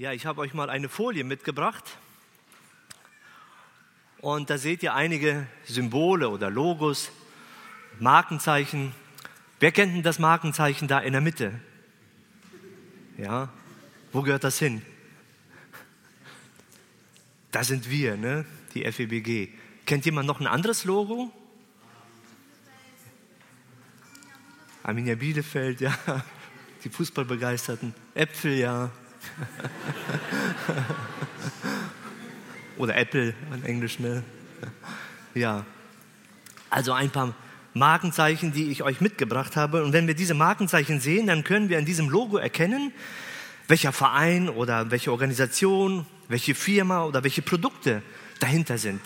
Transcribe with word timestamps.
Ja, 0.00 0.14
ich 0.14 0.24
habe 0.24 0.40
euch 0.40 0.54
mal 0.54 0.70
eine 0.70 0.88
Folie 0.88 1.24
mitgebracht. 1.24 1.84
Und 4.22 4.48
da 4.48 4.56
seht 4.56 4.82
ihr 4.82 4.94
einige 4.94 5.46
Symbole 5.66 6.30
oder 6.30 6.48
Logos, 6.48 7.10
Markenzeichen. 7.98 8.94
Wer 9.58 9.72
kennt 9.72 9.94
denn 9.94 10.02
das 10.02 10.18
Markenzeichen 10.18 10.88
da 10.88 11.00
in 11.00 11.12
der 11.12 11.20
Mitte? 11.20 11.60
Ja, 13.18 13.50
wo 14.10 14.22
gehört 14.22 14.42
das 14.42 14.58
hin? 14.58 14.80
Da 17.50 17.62
sind 17.62 17.90
wir, 17.90 18.16
ne? 18.16 18.46
die 18.72 18.90
FEBG. 18.90 19.50
Kennt 19.84 20.06
jemand 20.06 20.26
noch 20.26 20.40
ein 20.40 20.46
anderes 20.46 20.86
Logo? 20.86 21.30
Arminia 24.82 25.14
Bielefeld, 25.14 25.82
ja. 25.82 25.94
Die 26.84 26.88
Fußballbegeisterten. 26.88 27.94
Äpfel, 28.14 28.54
ja. 28.54 28.90
Oder 32.76 32.96
Apple 32.96 33.34
in 33.54 33.64
Englisch, 33.64 33.98
ne? 33.98 34.22
Ja. 35.34 35.64
Also 36.70 36.92
ein 36.92 37.10
paar 37.10 37.34
Markenzeichen, 37.74 38.52
die 38.52 38.70
ich 38.70 38.82
euch 38.82 39.00
mitgebracht 39.00 39.56
habe. 39.56 39.84
Und 39.84 39.92
wenn 39.92 40.06
wir 40.06 40.14
diese 40.14 40.34
Markenzeichen 40.34 41.00
sehen, 41.00 41.26
dann 41.26 41.44
können 41.44 41.68
wir 41.68 41.78
an 41.78 41.84
diesem 41.84 42.08
Logo 42.08 42.36
erkennen, 42.36 42.92
welcher 43.68 43.92
Verein 43.92 44.48
oder 44.48 44.90
welche 44.90 45.12
Organisation, 45.12 46.06
welche 46.28 46.54
Firma 46.54 47.04
oder 47.04 47.22
welche 47.22 47.42
Produkte 47.42 48.02
dahinter 48.40 48.78
sind. 48.78 49.00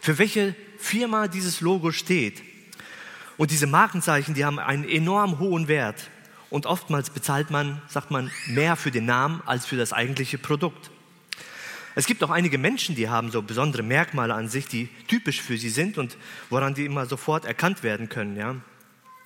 Für 0.00 0.18
welche 0.18 0.54
Firma 0.78 1.28
dieses 1.28 1.60
Logo 1.60 1.92
steht. 1.92 2.42
Und 3.36 3.50
diese 3.50 3.66
Markenzeichen, 3.66 4.34
die 4.34 4.44
haben 4.44 4.58
einen 4.58 4.88
enorm 4.88 5.38
hohen 5.38 5.66
Wert. 5.66 6.10
Und 6.54 6.66
oftmals 6.66 7.10
bezahlt 7.10 7.50
man, 7.50 7.82
sagt 7.88 8.12
man, 8.12 8.30
mehr 8.46 8.76
für 8.76 8.92
den 8.92 9.06
Namen 9.06 9.42
als 9.44 9.66
für 9.66 9.76
das 9.76 9.92
eigentliche 9.92 10.38
Produkt. 10.38 10.92
Es 11.96 12.06
gibt 12.06 12.22
auch 12.22 12.30
einige 12.30 12.58
Menschen, 12.58 12.94
die 12.94 13.08
haben 13.08 13.32
so 13.32 13.42
besondere 13.42 13.82
Merkmale 13.82 14.32
an 14.32 14.48
sich, 14.48 14.68
die 14.68 14.88
typisch 15.08 15.42
für 15.42 15.58
sie 15.58 15.68
sind 15.68 15.98
und 15.98 16.16
woran 16.50 16.72
die 16.72 16.84
immer 16.84 17.06
sofort 17.06 17.44
erkannt 17.44 17.82
werden 17.82 18.08
können. 18.08 18.36
Ja? 18.36 18.54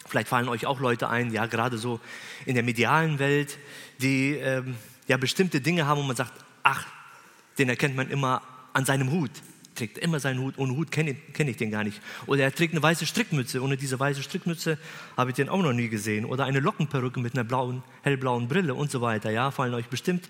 Vielleicht 0.07 0.29
fallen 0.29 0.49
euch 0.49 0.65
auch 0.65 0.81
Leute 0.81 1.11
ein, 1.11 1.31
ja, 1.31 1.45
gerade 1.45 1.77
so 1.77 2.01
in 2.47 2.55
der 2.55 2.65
medialen 2.65 3.19
Welt, 3.19 3.59
die 3.99 4.31
ähm, 4.37 4.77
ja 5.07 5.19
bestimmte 5.19 5.61
Dinge 5.61 5.85
haben, 5.87 6.01
wo 6.01 6.05
man 6.05 6.17
sagt, 6.17 6.33
ach, 6.63 6.87
den 7.59 7.69
erkennt 7.69 7.95
man 7.95 8.09
immer 8.09 8.41
an 8.73 8.87
seinem 8.87 9.11
Hut 9.11 9.33
trägt 9.79 9.99
immer 9.99 10.21
seinen 10.21 10.41
Hut. 10.41 10.59
Ohne 10.59 10.75
Hut 10.77 10.91
kenne 10.91 11.15
kenn 11.33 11.49
ich 11.49 11.57
den 11.57 11.71
gar 11.71 11.85
nicht. 11.85 12.01
Oder 12.27 12.43
er 12.43 12.55
trägt 12.55 12.75
eine 12.75 12.83
weiße 12.83 13.07
Strickmütze. 13.07 13.63
Ohne 13.63 13.77
diese 13.77 13.99
weiße 13.99 14.23
Strickmütze 14.23 14.79
habe 15.17 15.31
ich 15.31 15.37
den 15.37 15.49
auch 15.49 15.63
noch 15.63 15.73
nie 15.73 15.89
gesehen. 15.89 16.25
Oder 16.25 16.45
eine 16.45 16.61
Lockenperücke 16.61 17.21
mit 17.21 17.35
einer 17.35 17.45
blauen, 17.45 17.83
hellblauen 18.03 18.49
Brille 18.49 18.75
und 18.75 18.91
so 18.91 19.01
weiter. 19.01 19.31
Ja, 19.31 19.51
fallen 19.51 19.75
euch 19.75 19.87
bestimmt 19.87 20.29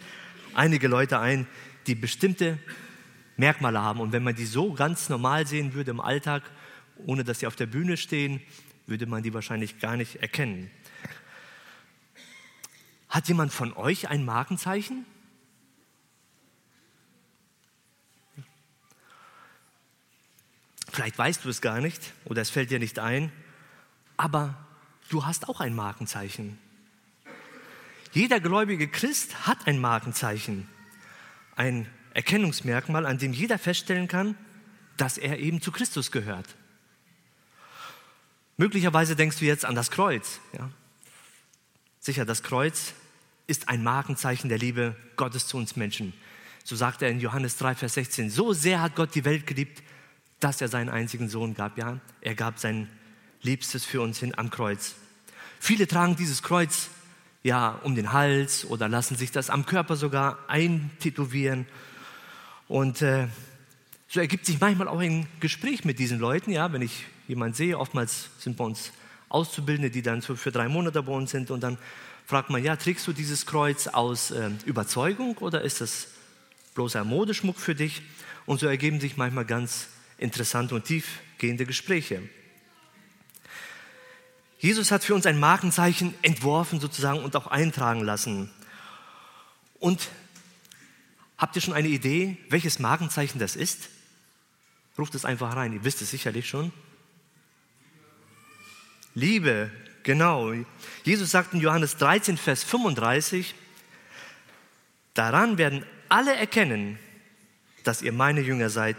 einige 0.54 0.88
Leute 0.88 1.18
ein, 1.18 1.46
die 1.86 1.94
bestimmte 1.94 2.58
Merkmale 3.36 3.80
haben. 3.80 4.00
Und 4.00 4.12
wenn 4.12 4.22
man 4.22 4.34
die 4.34 4.46
so 4.46 4.72
ganz 4.72 5.08
normal 5.08 5.46
sehen 5.46 5.74
würde 5.74 5.90
im 5.90 6.00
Alltag, 6.00 6.42
ohne 7.06 7.24
dass 7.24 7.40
sie 7.40 7.46
auf 7.46 7.56
der 7.56 7.66
Bühne 7.66 7.96
stehen, 7.96 8.40
würde 8.86 9.06
man 9.06 9.22
die 9.22 9.32
wahrscheinlich 9.32 9.78
gar 9.78 9.96
nicht 9.96 10.16
erkennen. 10.16 10.70
Hat 13.08 13.28
jemand 13.28 13.52
von 13.52 13.72
euch 13.72 14.08
ein 14.08 14.24
Markenzeichen? 14.24 15.06
Vielleicht 20.90 21.18
weißt 21.18 21.44
du 21.44 21.48
es 21.48 21.60
gar 21.60 21.80
nicht 21.80 22.12
oder 22.24 22.42
es 22.42 22.50
fällt 22.50 22.70
dir 22.70 22.78
nicht 22.78 22.98
ein, 22.98 23.30
aber 24.16 24.54
du 25.08 25.26
hast 25.26 25.48
auch 25.48 25.60
ein 25.60 25.74
Markenzeichen. 25.74 26.58
Jeder 28.12 28.40
gläubige 28.40 28.88
Christ 28.88 29.46
hat 29.46 29.66
ein 29.66 29.78
Markenzeichen, 29.78 30.68
ein 31.56 31.86
Erkennungsmerkmal, 32.14 33.06
an 33.06 33.18
dem 33.18 33.32
jeder 33.32 33.58
feststellen 33.58 34.08
kann, 34.08 34.34
dass 34.96 35.18
er 35.18 35.38
eben 35.38 35.60
zu 35.60 35.70
Christus 35.70 36.10
gehört. 36.10 36.56
Möglicherweise 38.56 39.14
denkst 39.14 39.38
du 39.38 39.44
jetzt 39.44 39.64
an 39.64 39.76
das 39.76 39.90
Kreuz. 39.90 40.40
Ja? 40.52 40.70
Sicher, 42.00 42.24
das 42.24 42.42
Kreuz 42.42 42.94
ist 43.46 43.68
ein 43.68 43.84
Markenzeichen 43.84 44.48
der 44.48 44.58
Liebe 44.58 44.96
Gottes 45.16 45.46
zu 45.46 45.56
uns 45.56 45.76
Menschen. 45.76 46.12
So 46.64 46.74
sagt 46.74 47.02
er 47.02 47.10
in 47.10 47.20
Johannes 47.20 47.56
3, 47.56 47.76
Vers 47.76 47.94
16, 47.94 48.30
so 48.30 48.52
sehr 48.52 48.80
hat 48.80 48.96
Gott 48.96 49.14
die 49.14 49.24
Welt 49.24 49.46
geliebt, 49.46 49.82
dass 50.40 50.60
er 50.60 50.68
seinen 50.68 50.88
einzigen 50.88 51.28
Sohn 51.28 51.54
gab. 51.54 51.78
Ja, 51.78 51.98
er 52.20 52.34
gab 52.34 52.58
sein 52.58 52.88
Liebstes 53.42 53.84
für 53.84 54.00
uns 54.00 54.18
hin 54.18 54.36
am 54.36 54.50
Kreuz. 54.50 54.94
Viele 55.60 55.86
tragen 55.86 56.16
dieses 56.16 56.42
Kreuz 56.42 56.90
ja 57.42 57.78
um 57.82 57.94
den 57.94 58.12
Hals 58.12 58.64
oder 58.64 58.88
lassen 58.88 59.16
sich 59.16 59.30
das 59.30 59.50
am 59.50 59.66
Körper 59.66 59.96
sogar 59.96 60.38
eintätowieren. 60.48 61.66
Und 62.68 63.02
äh, 63.02 63.28
so 64.08 64.20
ergibt 64.20 64.46
sich 64.46 64.60
manchmal 64.60 64.88
auch 64.88 65.00
ein 65.00 65.26
Gespräch 65.40 65.84
mit 65.84 65.98
diesen 65.98 66.18
Leuten. 66.18 66.50
Ja, 66.50 66.72
wenn 66.72 66.82
ich 66.82 67.06
jemanden 67.26 67.54
sehe, 67.54 67.78
oftmals 67.78 68.30
sind 68.38 68.56
bei 68.56 68.64
uns 68.64 68.92
Auszubildende, 69.28 69.90
die 69.90 70.02
dann 70.02 70.22
für 70.22 70.50
drei 70.50 70.68
Monate 70.68 71.02
bei 71.02 71.12
uns 71.12 71.30
sind 71.30 71.50
und 71.50 71.62
dann 71.62 71.76
fragt 72.24 72.50
man, 72.50 72.62
ja, 72.62 72.76
trägst 72.76 73.06
du 73.06 73.12
dieses 73.12 73.46
Kreuz 73.46 73.86
aus 73.86 74.30
äh, 74.30 74.50
Überzeugung 74.64 75.36
oder 75.38 75.62
ist 75.62 75.80
das 75.80 76.08
bloßer 76.74 77.04
Modeschmuck 77.04 77.58
für 77.58 77.74
dich? 77.74 78.02
Und 78.46 78.60
so 78.60 78.66
ergeben 78.66 79.00
sich 79.00 79.16
manchmal 79.16 79.44
ganz 79.44 79.88
interessante 80.18 80.74
und 80.74 80.84
tiefgehende 80.84 81.64
Gespräche. 81.64 82.22
Jesus 84.58 84.90
hat 84.90 85.04
für 85.04 85.14
uns 85.14 85.24
ein 85.24 85.38
Markenzeichen 85.38 86.14
entworfen 86.22 86.80
sozusagen 86.80 87.20
und 87.22 87.36
auch 87.36 87.46
eintragen 87.46 88.02
lassen. 88.02 88.50
Und 89.78 90.08
habt 91.36 91.54
ihr 91.54 91.62
schon 91.62 91.74
eine 91.74 91.88
Idee, 91.88 92.36
welches 92.48 92.80
Markenzeichen 92.80 93.38
das 93.38 93.54
ist? 93.54 93.88
Ruft 94.98 95.14
es 95.14 95.24
einfach 95.24 95.54
rein, 95.54 95.72
ihr 95.72 95.84
wisst 95.84 96.02
es 96.02 96.10
sicherlich 96.10 96.48
schon. 96.48 96.72
Liebe, 99.14 99.70
genau. 100.02 100.52
Jesus 101.04 101.30
sagt 101.30 101.54
in 101.54 101.60
Johannes 101.60 101.96
13, 101.96 102.36
Vers 102.36 102.64
35, 102.64 103.54
daran 105.14 105.56
werden 105.56 105.86
alle 106.08 106.34
erkennen, 106.34 106.98
dass 107.84 108.02
ihr 108.02 108.12
meine 108.12 108.40
Jünger 108.40 108.70
seid, 108.70 108.96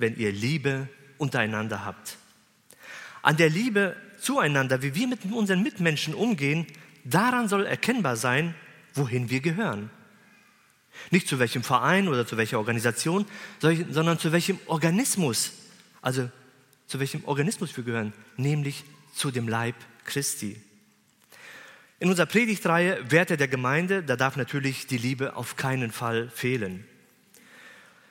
wenn 0.00 0.16
ihr 0.16 0.32
Liebe 0.32 0.88
untereinander 1.18 1.84
habt. 1.84 2.16
An 3.22 3.36
der 3.36 3.50
Liebe 3.50 3.96
zueinander, 4.20 4.82
wie 4.82 4.94
wir 4.94 5.06
mit 5.06 5.24
unseren 5.30 5.62
Mitmenschen 5.62 6.14
umgehen, 6.14 6.66
daran 7.04 7.48
soll 7.48 7.66
erkennbar 7.66 8.16
sein, 8.16 8.54
wohin 8.94 9.30
wir 9.30 9.40
gehören. 9.40 9.90
Nicht 11.10 11.28
zu 11.28 11.38
welchem 11.38 11.62
Verein 11.62 12.08
oder 12.08 12.26
zu 12.26 12.36
welcher 12.36 12.58
Organisation, 12.58 13.26
sondern 13.60 14.18
zu 14.18 14.32
welchem 14.32 14.58
Organismus, 14.66 15.52
also 16.02 16.30
zu 16.86 16.98
welchem 16.98 17.24
Organismus 17.24 17.76
wir 17.76 17.84
gehören, 17.84 18.12
nämlich 18.36 18.84
zu 19.14 19.30
dem 19.30 19.48
Leib 19.48 19.76
Christi. 20.04 20.60
In 22.00 22.08
unserer 22.08 22.26
Predigtreihe 22.26 23.10
Werte 23.10 23.36
der 23.36 23.48
Gemeinde, 23.48 24.02
da 24.02 24.16
darf 24.16 24.36
natürlich 24.36 24.86
die 24.86 24.98
Liebe 24.98 25.36
auf 25.36 25.56
keinen 25.56 25.92
Fall 25.92 26.30
fehlen. 26.30 26.84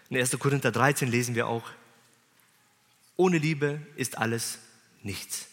In 0.09 0.17
1. 0.17 0.38
Korinther 0.39 0.71
13 0.71 1.09
lesen 1.09 1.35
wir 1.35 1.47
auch, 1.47 1.63
ohne 3.19 3.38
Liebe 3.38 3.81
ist 3.97 4.18
alles 4.18 4.59
nichts. 5.03 5.47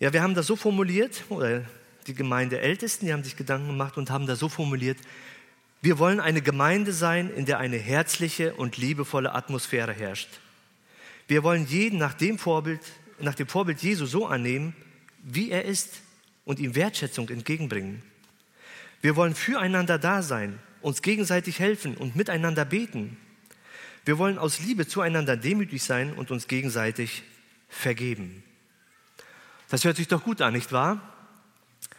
Ja, 0.00 0.14
wir 0.14 0.22
haben 0.22 0.34
das 0.34 0.46
so 0.46 0.56
formuliert, 0.56 1.24
oder 1.28 1.62
die 2.06 2.14
Gemeindeältesten, 2.14 3.06
die 3.06 3.12
haben 3.12 3.22
sich 3.22 3.36
Gedanken 3.36 3.66
gemacht 3.66 3.98
und 3.98 4.08
haben 4.08 4.26
das 4.26 4.38
so 4.38 4.48
formuliert, 4.48 4.96
wir 5.82 5.98
wollen 5.98 6.20
eine 6.20 6.40
Gemeinde 6.40 6.94
sein, 6.94 7.28
in 7.28 7.44
der 7.44 7.58
eine 7.58 7.76
herzliche 7.76 8.54
und 8.54 8.78
liebevolle 8.78 9.34
Atmosphäre 9.34 9.92
herrscht. 9.92 10.40
Wir 11.28 11.42
wollen 11.42 11.66
jeden 11.66 11.98
nach 11.98 12.14
dem 12.14 12.38
Vorbild, 12.38 12.80
nach 13.20 13.34
dem 13.34 13.48
Vorbild 13.48 13.82
Jesu 13.82 14.06
so 14.06 14.26
annehmen, 14.26 14.74
wie 15.22 15.50
er 15.50 15.66
ist 15.66 16.00
und 16.46 16.60
ihm 16.60 16.74
Wertschätzung 16.74 17.28
entgegenbringen. 17.28 18.02
Wir 19.02 19.16
wollen 19.16 19.34
füreinander 19.34 19.98
da 19.98 20.22
sein, 20.22 20.58
uns 20.80 21.02
gegenseitig 21.02 21.58
helfen 21.58 21.94
und 21.94 22.16
miteinander 22.16 22.64
beten. 22.64 23.18
Wir 24.06 24.18
wollen 24.18 24.38
aus 24.38 24.60
Liebe 24.60 24.86
zueinander 24.86 25.36
demütig 25.36 25.82
sein 25.82 26.14
und 26.14 26.30
uns 26.30 26.46
gegenseitig 26.46 27.24
vergeben. 27.68 28.44
Das 29.68 29.84
hört 29.84 29.96
sich 29.96 30.06
doch 30.06 30.22
gut 30.22 30.40
an, 30.40 30.54
nicht 30.54 30.70
wahr? 30.70 31.00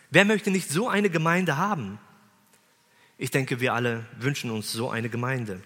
Wer 0.09 0.23
möchte 0.23 0.49
nicht 0.49 0.69
so 0.69 0.87
eine 0.87 1.09
Gemeinde 1.09 1.57
haben? 1.57 1.99
Ich 3.17 3.29
denke, 3.29 3.59
wir 3.59 3.73
alle 3.73 4.05
wünschen 4.17 4.51
uns 4.51 4.71
so 4.71 4.89
eine 4.89 5.09
Gemeinde. 5.09 5.61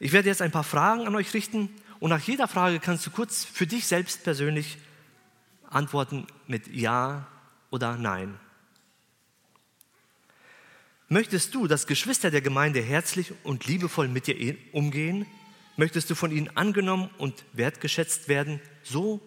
Ich 0.00 0.10
werde 0.10 0.28
jetzt 0.28 0.42
ein 0.42 0.50
paar 0.50 0.64
Fragen 0.64 1.06
an 1.06 1.14
euch 1.14 1.32
richten 1.34 1.70
und 2.00 2.10
nach 2.10 2.22
jeder 2.22 2.48
Frage 2.48 2.80
kannst 2.80 3.06
du 3.06 3.12
kurz 3.12 3.44
für 3.44 3.68
dich 3.68 3.86
selbst 3.86 4.24
persönlich 4.24 4.76
antworten 5.70 6.26
mit 6.48 6.66
Ja 6.66 7.28
oder 7.70 7.96
Nein. 7.96 8.40
Möchtest 11.08 11.54
du, 11.54 11.68
dass 11.68 11.86
Geschwister 11.86 12.32
der 12.32 12.40
Gemeinde 12.40 12.80
herzlich 12.80 13.32
und 13.44 13.66
liebevoll 13.66 14.08
mit 14.08 14.26
dir 14.26 14.56
umgehen? 14.72 15.24
Möchtest 15.76 16.10
du 16.10 16.16
von 16.16 16.32
ihnen 16.32 16.56
angenommen 16.56 17.10
und 17.18 17.44
wertgeschätzt 17.52 18.28
werden, 18.28 18.60
so 18.82 19.20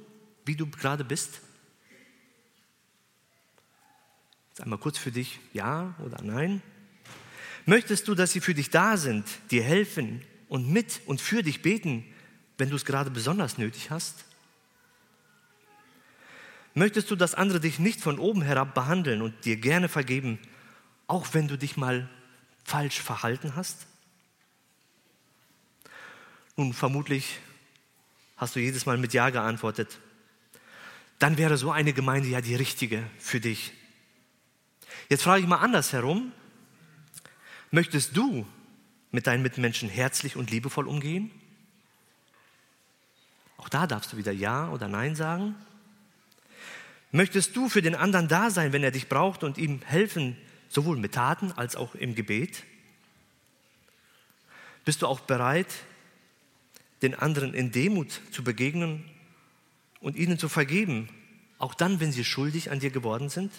wie 0.45 0.55
du 0.55 0.67
gerade 0.67 1.05
bist? 1.05 1.39
Einmal 4.59 4.79
kurz 4.79 4.97
für 4.97 5.11
dich, 5.11 5.39
ja 5.53 5.95
oder 6.05 6.21
nein? 6.21 6.61
Möchtest 7.65 8.09
du, 8.09 8.15
dass 8.15 8.33
sie 8.33 8.41
für 8.41 8.53
dich 8.53 8.69
da 8.69 8.97
sind, 8.97 9.25
dir 9.49 9.63
helfen 9.63 10.21
und 10.49 10.69
mit 10.69 10.99
und 11.05 11.21
für 11.21 11.43
dich 11.43 11.61
beten, 11.61 12.03
wenn 12.57 12.69
du 12.69 12.75
es 12.75 12.83
gerade 12.83 13.09
besonders 13.09 13.57
nötig 13.57 13.89
hast? 13.89 14.25
Möchtest 16.73 17.09
du, 17.09 17.15
dass 17.15 17.35
andere 17.35 17.61
dich 17.61 17.79
nicht 17.79 18.01
von 18.01 18.19
oben 18.19 18.41
herab 18.41 18.73
behandeln 18.73 19.21
und 19.21 19.45
dir 19.45 19.55
gerne 19.55 19.87
vergeben, 19.87 20.39
auch 21.09 21.33
wenn 21.33 21.47
du 21.47 21.57
dich 21.57 21.75
mal 21.75 22.07
falsch 22.63 23.01
verhalten 23.01 23.55
hast? 23.55 23.87
Nun, 26.55 26.71
vermutlich 26.71 27.39
hast 28.37 28.55
du 28.55 28.59
jedes 28.59 28.85
Mal 28.85 28.97
mit 28.97 29.13
Ja 29.13 29.31
geantwortet. 29.31 29.99
Dann 31.17 31.37
wäre 31.37 31.57
so 31.57 31.71
eine 31.71 31.93
Gemeinde 31.93 32.29
ja 32.29 32.41
die 32.41 32.55
richtige 32.55 33.03
für 33.17 33.39
dich. 33.39 33.73
Jetzt 35.09 35.23
frage 35.23 35.41
ich 35.41 35.47
mal 35.47 35.57
andersherum. 35.57 36.31
Möchtest 37.71 38.15
du 38.15 38.45
mit 39.11 39.25
deinen 39.25 39.41
Mitmenschen 39.41 39.89
herzlich 39.89 40.35
und 40.35 40.51
liebevoll 40.51 40.87
umgehen? 40.87 41.31
Auch 43.57 43.67
da 43.67 43.87
darfst 43.87 44.13
du 44.13 44.17
wieder 44.17 44.31
Ja 44.31 44.69
oder 44.69 44.87
Nein 44.87 45.15
sagen. 45.15 45.55
Möchtest 47.11 47.55
du 47.55 47.67
für 47.67 47.81
den 47.81 47.95
anderen 47.95 48.27
da 48.27 48.51
sein, 48.51 48.73
wenn 48.73 48.83
er 48.83 48.91
dich 48.91 49.09
braucht 49.09 49.43
und 49.43 49.57
ihm 49.57 49.81
helfen, 49.83 50.37
sowohl 50.69 50.97
mit 50.97 51.13
Taten 51.13 51.51
als 51.51 51.75
auch 51.75 51.95
im 51.95 52.15
Gebet? 52.15 52.63
Bist 54.85 55.01
du 55.01 55.07
auch 55.07 55.19
bereit, 55.19 55.67
den 57.01 57.15
anderen 57.15 57.53
in 57.53 57.71
Demut 57.71 58.21
zu 58.31 58.43
begegnen 58.43 59.03
und 59.99 60.15
ihnen 60.15 60.39
zu 60.39 60.47
vergeben, 60.47 61.09
auch 61.57 61.73
dann, 61.73 61.99
wenn 61.99 62.11
sie 62.11 62.23
schuldig 62.23 62.71
an 62.71 62.79
dir 62.79 62.89
geworden 62.89 63.29
sind? 63.29 63.51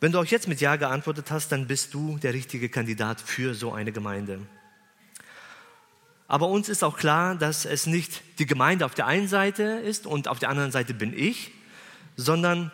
Wenn 0.00 0.12
du 0.12 0.18
auch 0.18 0.24
jetzt 0.24 0.48
mit 0.48 0.60
Ja 0.60 0.76
geantwortet 0.76 1.30
hast, 1.30 1.52
dann 1.52 1.66
bist 1.66 1.94
du 1.94 2.18
der 2.18 2.34
richtige 2.34 2.68
Kandidat 2.68 3.20
für 3.20 3.54
so 3.54 3.72
eine 3.72 3.92
Gemeinde. 3.92 4.40
Aber 6.26 6.48
uns 6.48 6.68
ist 6.68 6.82
auch 6.82 6.96
klar, 6.96 7.36
dass 7.36 7.66
es 7.66 7.86
nicht 7.86 8.22
die 8.38 8.46
Gemeinde 8.46 8.86
auf 8.86 8.94
der 8.94 9.06
einen 9.06 9.28
Seite 9.28 9.62
ist 9.62 10.06
und 10.06 10.28
auf 10.28 10.38
der 10.38 10.48
anderen 10.48 10.72
Seite 10.72 10.94
bin 10.94 11.16
ich, 11.16 11.52
sondern 12.16 12.72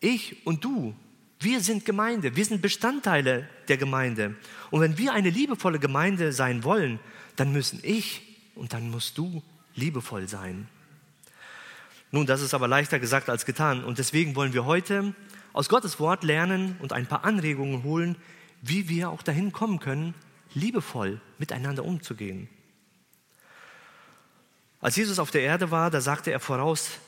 ich 0.00 0.46
und 0.46 0.64
du, 0.64 0.94
wir 1.40 1.60
sind 1.60 1.84
Gemeinde, 1.84 2.34
wir 2.34 2.44
sind 2.44 2.62
Bestandteile 2.62 3.48
der 3.68 3.76
Gemeinde. 3.76 4.36
Und 4.70 4.80
wenn 4.80 4.98
wir 4.98 5.12
eine 5.12 5.30
liebevolle 5.30 5.78
Gemeinde 5.78 6.32
sein 6.32 6.64
wollen, 6.64 6.98
dann 7.36 7.52
müssen 7.52 7.80
ich 7.82 8.22
und 8.54 8.72
dann 8.72 8.90
musst 8.90 9.18
du 9.18 9.42
liebevoll 9.74 10.28
sein. 10.28 10.68
Nun, 12.10 12.26
das 12.26 12.40
ist 12.40 12.54
aber 12.54 12.68
leichter 12.68 12.98
gesagt 12.98 13.28
als 13.28 13.44
getan. 13.44 13.84
Und 13.84 13.98
deswegen 13.98 14.34
wollen 14.34 14.52
wir 14.52 14.64
heute 14.64 15.14
aus 15.52 15.68
Gottes 15.68 16.00
Wort 16.00 16.24
lernen 16.24 16.76
und 16.80 16.92
ein 16.92 17.06
paar 17.06 17.24
Anregungen 17.24 17.82
holen, 17.82 18.16
wie 18.62 18.88
wir 18.88 19.10
auch 19.10 19.22
dahin 19.22 19.52
kommen 19.52 19.78
können, 19.78 20.14
liebevoll 20.54 21.20
miteinander 21.38 21.84
umzugehen. 21.84 22.48
Als 24.80 24.96
Jesus 24.96 25.18
auf 25.18 25.30
der 25.30 25.42
Erde 25.42 25.70
war, 25.70 25.90
da 25.90 26.00
sagte 26.00 26.30
er 26.30 26.40
voraus, 26.40 26.98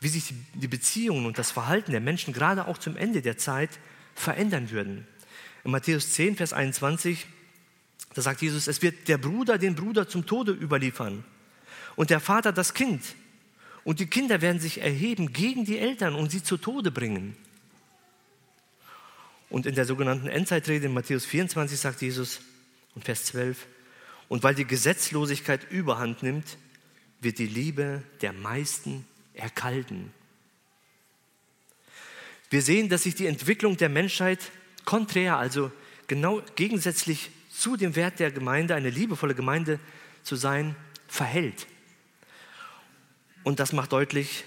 wie 0.00 0.08
sich 0.08 0.34
die 0.54 0.68
Beziehungen 0.68 1.26
und 1.26 1.38
das 1.38 1.50
Verhalten 1.50 1.92
der 1.92 2.00
Menschen 2.00 2.32
gerade 2.32 2.66
auch 2.66 2.78
zum 2.78 2.96
Ende 2.96 3.22
der 3.22 3.38
Zeit 3.38 3.70
verändern 4.14 4.70
würden. 4.70 5.06
In 5.62 5.70
Matthäus 5.70 6.12
10, 6.12 6.36
Vers 6.36 6.52
21, 6.52 7.26
da 8.14 8.22
sagt 8.22 8.40
Jesus, 8.42 8.66
es 8.66 8.82
wird 8.82 9.08
der 9.08 9.18
Bruder 9.18 9.58
den 9.58 9.74
Bruder 9.74 10.08
zum 10.08 10.26
Tode 10.26 10.52
überliefern 10.52 11.22
und 11.96 12.10
der 12.10 12.20
Vater 12.20 12.52
das 12.52 12.74
Kind. 12.74 13.14
Und 13.84 14.00
die 14.00 14.06
Kinder 14.06 14.40
werden 14.40 14.60
sich 14.60 14.80
erheben 14.80 15.32
gegen 15.32 15.64
die 15.64 15.78
Eltern 15.78 16.14
und 16.14 16.30
sie 16.30 16.42
zu 16.42 16.56
Tode 16.56 16.90
bringen. 16.90 17.36
Und 19.48 19.66
in 19.66 19.74
der 19.74 19.84
sogenannten 19.84 20.28
Endzeitrede 20.28 20.86
in 20.86 20.94
Matthäus 20.94 21.26
24 21.26 21.78
sagt 21.78 22.02
Jesus, 22.02 22.40
und 22.94 23.04
Vers 23.04 23.24
12, 23.26 23.66
und 24.28 24.42
weil 24.42 24.54
die 24.54 24.64
Gesetzlosigkeit 24.64 25.70
überhand 25.70 26.22
nimmt, 26.22 26.56
wird 27.20 27.38
die 27.38 27.46
Liebe 27.46 28.02
der 28.22 28.32
meisten 28.32 29.04
erkalten. 29.40 30.12
Wir 32.50 32.62
sehen, 32.62 32.88
dass 32.88 33.04
sich 33.04 33.14
die 33.14 33.26
Entwicklung 33.26 33.76
der 33.76 33.88
Menschheit 33.88 34.50
konträr, 34.84 35.38
also 35.38 35.70
genau 36.06 36.42
gegensätzlich 36.56 37.30
zu 37.50 37.76
dem 37.76 37.94
Wert 37.96 38.18
der 38.18 38.30
Gemeinde, 38.30 38.74
eine 38.74 38.90
liebevolle 38.90 39.34
Gemeinde 39.34 39.78
zu 40.22 40.36
sein, 40.36 40.74
verhält. 41.06 41.66
Und 43.42 43.60
das 43.60 43.72
macht 43.72 43.92
deutlich, 43.92 44.44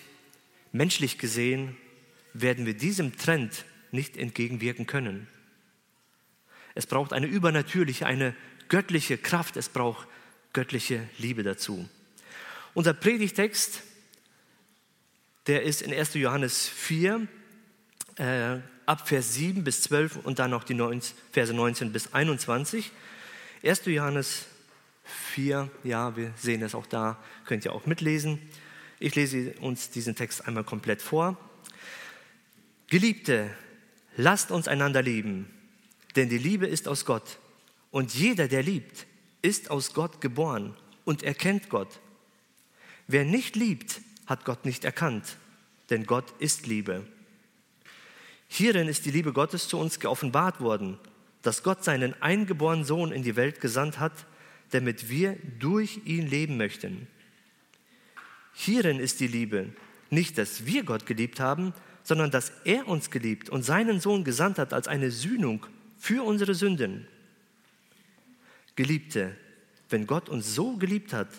menschlich 0.71 1.17
gesehen 1.17 1.77
werden 2.33 2.65
wir 2.65 2.73
diesem 2.73 3.17
Trend 3.17 3.65
nicht 3.91 4.17
entgegenwirken 4.17 4.87
können. 4.87 5.27
Es 6.75 6.87
braucht 6.87 7.13
eine 7.13 7.27
übernatürliche, 7.27 8.05
eine 8.05 8.35
göttliche 8.67 9.17
Kraft, 9.17 9.55
es 9.57 9.69
braucht 9.69 10.07
göttliche 10.51 11.07
Liebe 11.17 11.43
dazu. 11.43 11.87
Unser 12.73 12.93
Predigtext, 12.93 13.83
der 15.47 15.63
ist 15.63 15.81
in 15.81 15.93
1. 15.93 16.13
Johannes 16.15 16.67
4, 16.67 17.27
äh, 18.17 18.57
ab 18.85 19.07
Vers 19.07 19.33
7 19.33 19.63
bis 19.63 19.81
12 19.81 20.17
und 20.17 20.39
dann 20.39 20.51
noch 20.51 20.63
die 20.63 20.73
19, 20.73 21.15
Verse 21.31 21.53
19 21.53 21.91
bis 21.91 22.13
21. 22.13 22.91
1. 23.63 23.85
Johannes 23.85 24.45
4, 25.03 25.69
ja, 25.83 26.15
wir 26.15 26.33
sehen 26.37 26.61
es 26.61 26.75
auch 26.75 26.85
da, 26.85 27.21
könnt 27.45 27.65
ihr 27.65 27.73
auch 27.73 27.85
mitlesen. 27.85 28.39
Ich 28.99 29.15
lese 29.15 29.53
uns 29.59 29.89
diesen 29.89 30.15
Text 30.15 30.47
einmal 30.47 30.63
komplett 30.63 31.01
vor. 31.01 31.37
Geliebte, 32.87 33.49
lasst 34.15 34.51
uns 34.51 34.67
einander 34.67 35.01
lieben, 35.01 35.51
denn 36.15 36.29
die 36.29 36.37
Liebe 36.37 36.67
ist 36.67 36.87
aus 36.87 37.05
Gott. 37.05 37.39
Und 37.91 38.13
jeder, 38.13 38.47
der 38.47 38.63
liebt, 38.63 39.07
ist 39.41 39.69
aus 39.71 39.93
Gott 39.93 40.21
geboren 40.21 40.75
und 41.05 41.23
erkennt 41.23 41.69
Gott. 41.69 41.99
Wer 43.07 43.25
nicht 43.25 43.55
liebt, 43.55 44.01
hat 44.25 44.45
Gott 44.45 44.65
nicht 44.65 44.85
erkannt, 44.85 45.37
denn 45.89 46.05
Gott 46.05 46.33
ist 46.39 46.67
Liebe. 46.67 47.05
Hierin 48.47 48.87
ist 48.87 49.05
die 49.05 49.11
Liebe 49.11 49.33
Gottes 49.33 49.67
zu 49.67 49.77
uns 49.77 49.99
geoffenbart 49.99 50.61
worden, 50.61 50.99
dass 51.41 51.63
Gott 51.63 51.83
seinen 51.83 52.19
eingeborenen 52.21 52.85
Sohn 52.85 53.11
in 53.11 53.23
die 53.23 53.35
Welt 53.35 53.59
gesandt 53.59 53.99
hat, 53.99 54.13
damit 54.71 55.09
wir 55.09 55.37
durch 55.59 56.01
ihn 56.05 56.27
leben 56.27 56.57
möchten. 56.57 57.07
Hierin 58.53 58.99
ist 58.99 59.19
die 59.19 59.27
Liebe, 59.27 59.73
nicht, 60.09 60.37
dass 60.37 60.65
wir 60.65 60.83
Gott 60.83 61.05
geliebt 61.05 61.39
haben, 61.39 61.73
sondern 62.03 62.31
dass 62.31 62.51
er 62.65 62.87
uns 62.87 63.09
geliebt 63.09 63.49
und 63.49 63.63
seinen 63.63 63.99
Sohn 63.99 64.23
gesandt 64.23 64.59
hat 64.59 64.73
als 64.73 64.87
eine 64.87 65.09
Sühnung 65.09 65.65
für 65.97 66.23
unsere 66.23 66.53
Sünden. 66.53 67.07
Geliebte, 68.75 69.35
wenn 69.89 70.07
Gott 70.07 70.29
uns 70.29 70.53
so 70.53 70.77
geliebt 70.77 71.13
hat, 71.13 71.29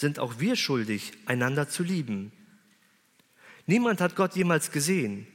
sind 0.00 0.18
auch 0.18 0.40
wir 0.40 0.56
schuldig, 0.56 1.12
einander 1.26 1.68
zu 1.68 1.82
lieben. 1.82 2.32
Niemand 3.66 4.00
hat 4.00 4.16
Gott 4.16 4.34
jemals 4.34 4.72
gesehen. 4.72 5.26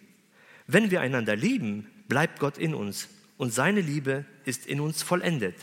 Wenn 0.65 0.89
wir 0.89 1.01
einander 1.01 1.35
lieben, 1.35 1.87
bleibt 2.07 2.39
Gott 2.39 2.57
in 2.57 2.73
uns 2.73 3.07
und 3.37 3.53
seine 3.53 3.81
Liebe 3.81 4.25
ist 4.43 4.65
in 4.65 4.79
uns 4.79 5.03
vollendet. 5.03 5.55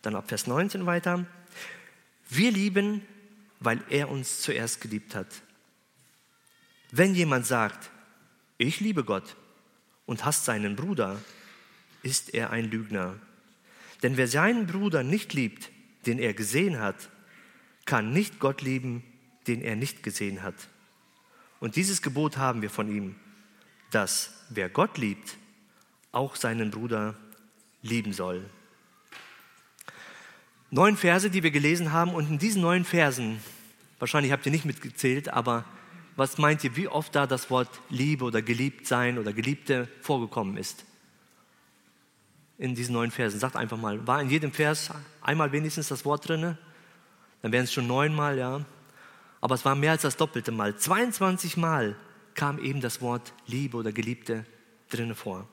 Dann 0.00 0.16
ab 0.16 0.28
Vers 0.28 0.46
19 0.46 0.86
weiter. 0.86 1.26
Wir 2.30 2.50
lieben, 2.50 3.02
weil 3.60 3.82
er 3.90 4.08
uns 4.08 4.40
zuerst 4.40 4.80
geliebt 4.80 5.14
hat. 5.14 5.42
Wenn 6.90 7.14
jemand 7.14 7.46
sagt, 7.46 7.90
ich 8.56 8.80
liebe 8.80 9.04
Gott 9.04 9.36
und 10.06 10.24
hasst 10.24 10.46
seinen 10.46 10.74
Bruder, 10.74 11.20
ist 12.02 12.32
er 12.32 12.48
ein 12.48 12.70
Lügner. 12.70 13.16
Denn 14.02 14.16
wer 14.16 14.28
seinen 14.28 14.66
Bruder 14.66 15.02
nicht 15.02 15.34
liebt, 15.34 15.70
den 16.06 16.18
er 16.18 16.32
gesehen 16.32 16.78
hat, 16.78 17.10
kann 17.88 18.12
nicht 18.12 18.38
Gott 18.38 18.60
lieben, 18.60 19.02
den 19.46 19.62
er 19.62 19.74
nicht 19.74 20.02
gesehen 20.02 20.42
hat. 20.42 20.54
Und 21.58 21.74
dieses 21.74 22.02
Gebot 22.02 22.36
haben 22.36 22.60
wir 22.60 22.68
von 22.68 22.94
ihm, 22.94 23.16
dass 23.90 24.44
wer 24.50 24.68
Gott 24.68 24.98
liebt, 24.98 25.38
auch 26.12 26.36
seinen 26.36 26.70
Bruder 26.70 27.14
lieben 27.80 28.12
soll. 28.12 28.44
Neun 30.70 30.98
Verse, 30.98 31.30
die 31.30 31.42
wir 31.42 31.50
gelesen 31.50 31.90
haben, 31.90 32.12
und 32.12 32.28
in 32.28 32.38
diesen 32.38 32.60
neun 32.60 32.84
Versen, 32.84 33.40
wahrscheinlich 33.98 34.32
habt 34.32 34.44
ihr 34.44 34.52
nicht 34.52 34.66
mitgezählt, 34.66 35.30
aber 35.30 35.64
was 36.14 36.36
meint 36.36 36.62
ihr, 36.64 36.76
wie 36.76 36.88
oft 36.88 37.14
da 37.14 37.26
das 37.26 37.48
Wort 37.48 37.80
Liebe 37.88 38.26
oder 38.26 38.42
geliebt 38.42 38.86
sein 38.86 39.16
oder 39.16 39.32
Geliebte 39.32 39.88
vorgekommen 40.02 40.58
ist? 40.58 40.84
In 42.58 42.74
diesen 42.74 42.92
neun 42.92 43.10
Versen. 43.10 43.40
Sagt 43.40 43.56
einfach 43.56 43.78
mal, 43.78 44.06
war 44.06 44.20
in 44.20 44.28
jedem 44.28 44.52
Vers 44.52 44.90
einmal 45.22 45.52
wenigstens 45.52 45.88
das 45.88 46.04
Wort 46.04 46.28
drinne? 46.28 46.58
Dann 47.42 47.52
wären 47.52 47.64
es 47.64 47.72
schon 47.72 47.86
neunmal, 47.86 48.38
ja. 48.38 48.64
Aber 49.40 49.54
es 49.54 49.64
war 49.64 49.74
mehr 49.74 49.92
als 49.92 50.02
das 50.02 50.16
doppelte 50.16 50.50
Mal. 50.50 50.76
22 50.76 51.56
Mal 51.56 51.96
kam 52.34 52.58
eben 52.58 52.80
das 52.80 53.00
Wort 53.00 53.32
Liebe 53.46 53.76
oder 53.76 53.92
Geliebte 53.92 54.44
drinnen 54.90 55.14
vor. 55.14 55.46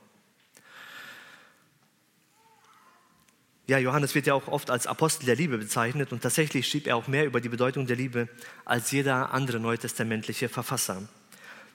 Ja, 3.68 3.80
Johannes 3.80 4.14
wird 4.14 4.28
ja 4.28 4.36
auch 4.36 4.48
oft 4.48 4.70
als 4.70 4.86
Apostel 4.86 5.26
der 5.26 5.36
Liebe 5.36 5.58
bezeichnet 5.58 6.12
und 6.12 6.22
tatsächlich 6.22 6.68
schrieb 6.68 6.86
er 6.86 6.96
auch 6.96 7.08
mehr 7.08 7.26
über 7.26 7.42
die 7.42 7.50
Bedeutung 7.50 7.88
der 7.88 7.96
Liebe 7.96 8.30
als 8.64 8.92
jeder 8.92 9.34
andere 9.34 9.60
neutestamentliche 9.60 10.50
Verfasser. 10.50 11.08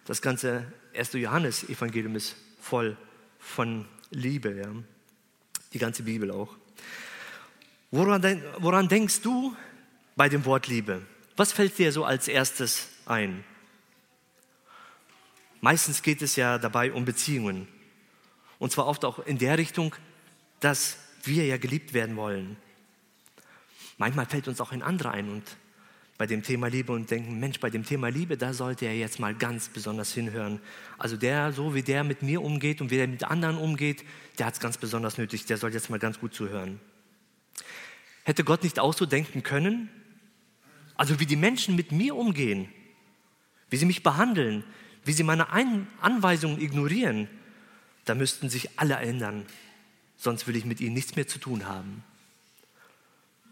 Das 0.05 0.23
Ganze 0.23 0.73
erste 0.93 1.19
Johannes-Evangelium 1.19 2.15
ist 2.15 2.37
voll 2.61 2.97
von 3.41 3.87
Liebe, 4.11 4.55
ja. 4.55 4.69
Die 5.73 5.79
ganze 5.79 6.05
Bibel 6.05 6.31
auch. 6.31 6.57
Woran, 7.91 8.43
woran 8.59 8.89
denkst 8.89 9.21
du 9.23 9.57
bei 10.21 10.29
dem 10.29 10.45
Wort 10.45 10.67
Liebe? 10.67 11.01
Was 11.37 11.51
fällt 11.51 11.79
dir 11.79 11.93
so 11.93 12.05
als 12.05 12.29
erstes 12.29 12.91
ein? 13.07 13.43
Meistens 15.63 16.03
geht 16.03 16.21
es 16.21 16.37
ja 16.37 16.59
dabei 16.59 16.93
um 16.93 17.07
Beziehungen. 17.07 17.67
Und 18.59 18.71
zwar 18.71 18.87
oft 18.87 19.07
auch 19.07 19.21
in 19.21 19.39
der 19.39 19.57
Richtung, 19.57 19.95
dass 20.61 20.99
wir 21.25 21.47
ja 21.47 21.57
geliebt 21.57 21.95
werden 21.95 22.17
wollen. 22.17 22.59
Manchmal 23.97 24.27
fällt 24.27 24.47
uns 24.47 24.61
auch 24.61 24.73
ein 24.73 24.83
anderer 24.83 25.13
ein 25.13 25.31
und 25.31 25.57
bei 26.19 26.27
dem 26.27 26.43
Thema 26.43 26.67
Liebe 26.67 26.93
und 26.93 27.11
denken, 27.11 27.41
Mensch, 27.41 27.59
bei 27.59 27.71
dem 27.71 27.87
Thema 27.87 28.09
Liebe, 28.11 28.37
da 28.37 28.53
sollte 28.53 28.85
er 28.85 28.95
jetzt 28.95 29.21
mal 29.21 29.35
ganz 29.35 29.71
besonders 29.71 30.13
hinhören. 30.13 30.61
Also 30.99 31.17
der, 31.17 31.55
so 31.55 31.75
wie 31.75 31.83
der 31.83 32.05
mit 32.05 32.21
mir 32.21 32.43
umgeht 32.43 32.83
und 32.83 32.91
wie 32.91 32.99
der 32.99 33.09
mit 33.09 33.25
anderen 33.25 33.57
umgeht, 33.57 34.05
der 34.39 34.45
hat 34.45 34.53
es 34.53 34.61
ganz 34.61 34.77
besonders 34.77 35.17
nötig, 35.17 35.47
der 35.47 35.57
soll 35.57 35.73
jetzt 35.73 35.89
mal 35.89 35.99
ganz 35.99 36.21
gut 36.21 36.35
zuhören. 36.35 36.79
Hätte 38.25 38.45
Gott 38.45 38.65
nicht 38.65 38.79
auch 38.79 38.93
so 38.93 39.07
denken 39.07 39.43
können? 39.43 39.89
Also 41.01 41.19
wie 41.19 41.25
die 41.25 41.37
Menschen 41.37 41.77
mit 41.77 41.93
mir 41.93 42.15
umgehen, 42.15 42.69
wie 43.71 43.79
sie 43.79 43.87
mich 43.87 44.03
behandeln, 44.03 44.65
wie 45.03 45.15
sie 45.15 45.23
meine 45.23 45.51
Ein 45.51 45.87
Anweisungen 46.03 46.61
ignorieren, 46.61 47.27
da 48.05 48.15
müssten 48.15 48.51
sich 48.51 48.79
alle 48.79 48.97
ändern, 48.97 49.47
sonst 50.19 50.47
will 50.47 50.57
ich 50.57 50.67
mit 50.67 50.79
ihnen 50.79 50.93
nichts 50.93 51.17
mehr 51.17 51.27
zu 51.27 51.39
tun 51.39 51.65
haben. 51.65 52.05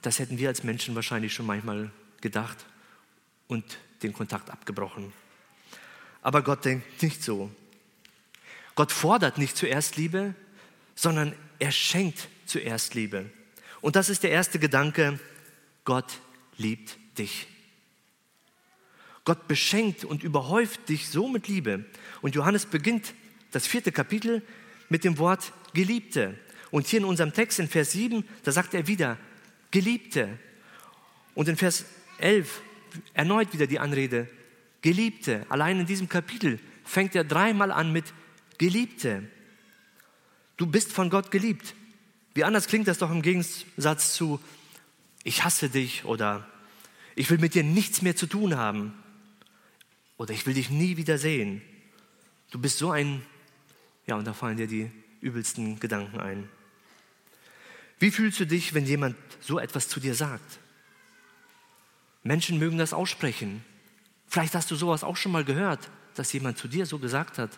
Das 0.03 0.19
hätten 0.19 0.37
wir 0.37 0.49
als 0.49 0.63
Menschen 0.63 0.95
wahrscheinlich 0.95 1.33
schon 1.33 1.47
manchmal 1.47 1.91
gedacht 2.21 2.67
und 3.47 3.79
den 4.03 4.13
Kontakt 4.13 4.51
abgebrochen. 4.51 5.15
Aber 6.21 6.43
Gott 6.43 6.67
denkt 6.67 7.03
nicht 7.03 7.23
so. 7.23 7.51
Gott 8.75 8.93
fordert 8.93 9.39
nicht 9.39 9.57
zuerst 9.57 9.97
Liebe, 9.97 10.35
sondern 10.95 11.33
er 11.59 11.73
schenkt 11.73 12.29
zuerst 12.45 12.95
Liebe. 12.95 13.31
Und 13.81 13.97
das 13.97 14.11
ist 14.11 14.23
der 14.23 14.33
erste 14.33 14.59
Gedanke, 14.59 15.19
Gott 15.87 16.19
liebt 16.59 16.99
dich. 17.19 17.47
Gott 19.25 19.47
beschenkt 19.47 20.05
und 20.05 20.23
überhäuft 20.23 20.89
dich 20.89 21.09
so 21.09 21.29
mit 21.29 21.49
Liebe. 21.49 21.85
Und 22.23 22.35
Johannes 22.35 22.67
beginnt 22.67 23.15
das 23.51 23.67
vierte 23.67 23.93
Kapitel 23.93 24.43
mit 24.89 25.05
dem 25.05 25.19
Wort 25.19 25.53
Geliebte. 25.75 26.39
Und 26.71 26.87
hier 26.87 27.01
in 27.01 27.05
unserem 27.05 27.33
Text 27.33 27.59
in 27.59 27.69
Vers 27.69 27.93
7, 27.93 28.25
da 28.45 28.53
sagt 28.53 28.75
er 28.75 28.87
wieder, 28.87 29.19
Geliebte. 29.71 30.39
Und 31.35 31.49
in 31.49 31.57
Vers 31.57 31.85
11 32.19 32.63
erneut 33.15 33.53
wieder 33.53 33.67
die 33.67 33.79
Anrede, 33.79 34.29
Geliebte. 34.81 35.45
Allein 35.51 35.81
in 35.81 35.87
diesem 35.87 36.09
Kapitel 36.09 36.59
fängt 36.85 37.15
er 37.15 37.25
dreimal 37.25 37.71
an 37.71 37.93
mit 37.93 38.07
Geliebte. 38.57 39.29
Du 40.57 40.67
bist 40.67 40.93
von 40.93 41.11
Gott 41.11 41.31
geliebt. 41.31 41.75
Wie 42.35 42.45
anders 42.45 42.67
klingt 42.67 42.89
das 42.89 42.99
doch 42.99 43.11
im 43.11 43.23
Gegensatz 43.23 44.15
zu 44.15 44.41
ich 45.25 45.45
hasse 45.45 45.69
dich 45.69 46.05
oder 46.05 46.49
ich 47.19 47.31
will 47.31 47.39
mit 47.39 47.55
dir 47.55 47.65
nichts 47.65 48.01
mehr 48.01 48.15
zu 48.15 48.29
tun 48.29 48.57
haben 48.57 48.95
oder 50.19 50.33
ich 50.33 50.47
will 50.47 50.55
dich 50.55 50.71
nie 50.71 50.97
wieder 50.97 51.19
sehen. 51.19 51.63
Du 52.53 52.61
bist 52.61 52.79
so 52.79 52.93
ein, 52.93 53.23
ja, 54.07 54.15
und 54.15 54.25
da 54.25 54.33
fallen 54.33 54.57
dir 54.57 54.69
die 54.69 54.89
übelsten 55.21 55.81
Gedanken 55.81 56.21
ein. 56.21 56.49
Wie 57.99 58.13
fühlst 58.13 58.39
du 58.39 58.47
dich, 58.47 58.73
wenn 58.73 58.87
jemand 58.87 59.17
so 59.41 59.59
etwas 59.59 59.89
zu 59.89 59.99
dir 59.99 60.15
sagt? 60.15 60.61
Menschen 62.23 62.61
mögen 62.61 62.79
das 62.79 62.93
aussprechen. 62.93 63.65
Vielleicht 64.29 64.55
hast 64.55 64.71
du 64.71 64.77
sowas 64.77 65.03
auch 65.03 65.17
schon 65.17 65.33
mal 65.33 65.45
gehört, 65.45 65.91
dass 66.15 66.33
jemand 66.33 66.57
zu 66.57 66.69
dir 66.69 66.87
so 66.87 67.01
gesagt 67.01 67.39
hat. 67.39 67.51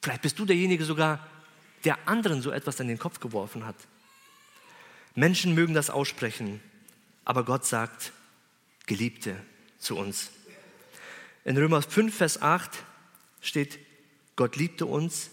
Vielleicht 0.00 0.22
bist 0.22 0.38
du 0.38 0.46
derjenige 0.46 0.86
sogar, 0.86 1.28
der 1.84 2.08
anderen 2.08 2.40
so 2.40 2.50
etwas 2.50 2.80
in 2.80 2.88
den 2.88 2.98
Kopf 2.98 3.20
geworfen 3.20 3.66
hat. 3.66 3.76
Menschen 5.14 5.54
mögen 5.54 5.74
das 5.74 5.90
aussprechen, 5.90 6.62
aber 7.26 7.44
Gott 7.44 7.66
sagt, 7.66 8.12
Geliebte 8.88 9.36
zu 9.78 9.96
uns. 9.96 10.30
In 11.44 11.56
Römer 11.56 11.80
5, 11.82 12.16
Vers 12.16 12.42
8 12.42 12.70
steht, 13.40 13.78
Gott 14.34 14.56
liebte 14.56 14.86
uns, 14.86 15.30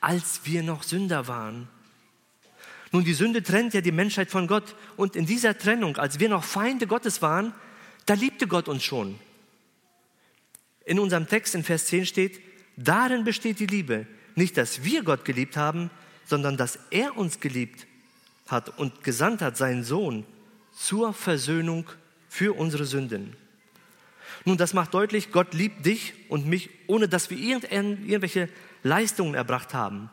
als 0.00 0.40
wir 0.44 0.62
noch 0.62 0.82
Sünder 0.82 1.28
waren. 1.28 1.68
Nun, 2.92 3.04
die 3.04 3.14
Sünde 3.14 3.42
trennt 3.42 3.74
ja 3.74 3.82
die 3.82 3.92
Menschheit 3.92 4.30
von 4.30 4.46
Gott. 4.46 4.74
Und 4.96 5.16
in 5.16 5.26
dieser 5.26 5.58
Trennung, 5.58 5.98
als 5.98 6.18
wir 6.18 6.28
noch 6.28 6.44
Feinde 6.44 6.86
Gottes 6.86 7.20
waren, 7.20 7.52
da 8.06 8.14
liebte 8.14 8.46
Gott 8.46 8.68
uns 8.68 8.84
schon. 8.84 9.18
In 10.84 10.98
unserem 10.98 11.28
Text 11.28 11.54
in 11.54 11.64
Vers 11.64 11.86
10 11.86 12.06
steht, 12.06 12.40
darin 12.76 13.24
besteht 13.24 13.58
die 13.58 13.66
Liebe. 13.66 14.06
Nicht, 14.36 14.56
dass 14.56 14.84
wir 14.84 15.02
Gott 15.02 15.24
geliebt 15.24 15.56
haben, 15.56 15.90
sondern 16.24 16.56
dass 16.56 16.78
er 16.90 17.16
uns 17.16 17.40
geliebt 17.40 17.86
hat 18.46 18.78
und 18.78 19.02
gesandt 19.02 19.42
hat, 19.42 19.56
seinen 19.56 19.82
Sohn, 19.82 20.24
zur 20.72 21.12
Versöhnung 21.12 21.86
für 22.28 22.56
unsere 22.56 22.84
Sünden. 22.84 23.36
Nun, 24.44 24.56
das 24.56 24.74
macht 24.74 24.94
deutlich, 24.94 25.32
Gott 25.32 25.54
liebt 25.54 25.84
dich 25.84 26.12
und 26.28 26.46
mich, 26.46 26.70
ohne 26.86 27.08
dass 27.08 27.30
wir 27.30 27.38
irgendwelche 27.38 28.48
Leistungen 28.82 29.34
erbracht 29.34 29.74
haben. 29.74 30.10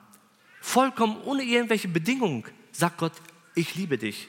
Vollkommen 0.61 1.21
ohne 1.23 1.43
irgendwelche 1.43 1.87
Bedingungen 1.87 2.43
sagt 2.71 2.97
Gott, 2.97 3.13
ich 3.55 3.75
liebe 3.75 3.97
dich. 3.97 4.27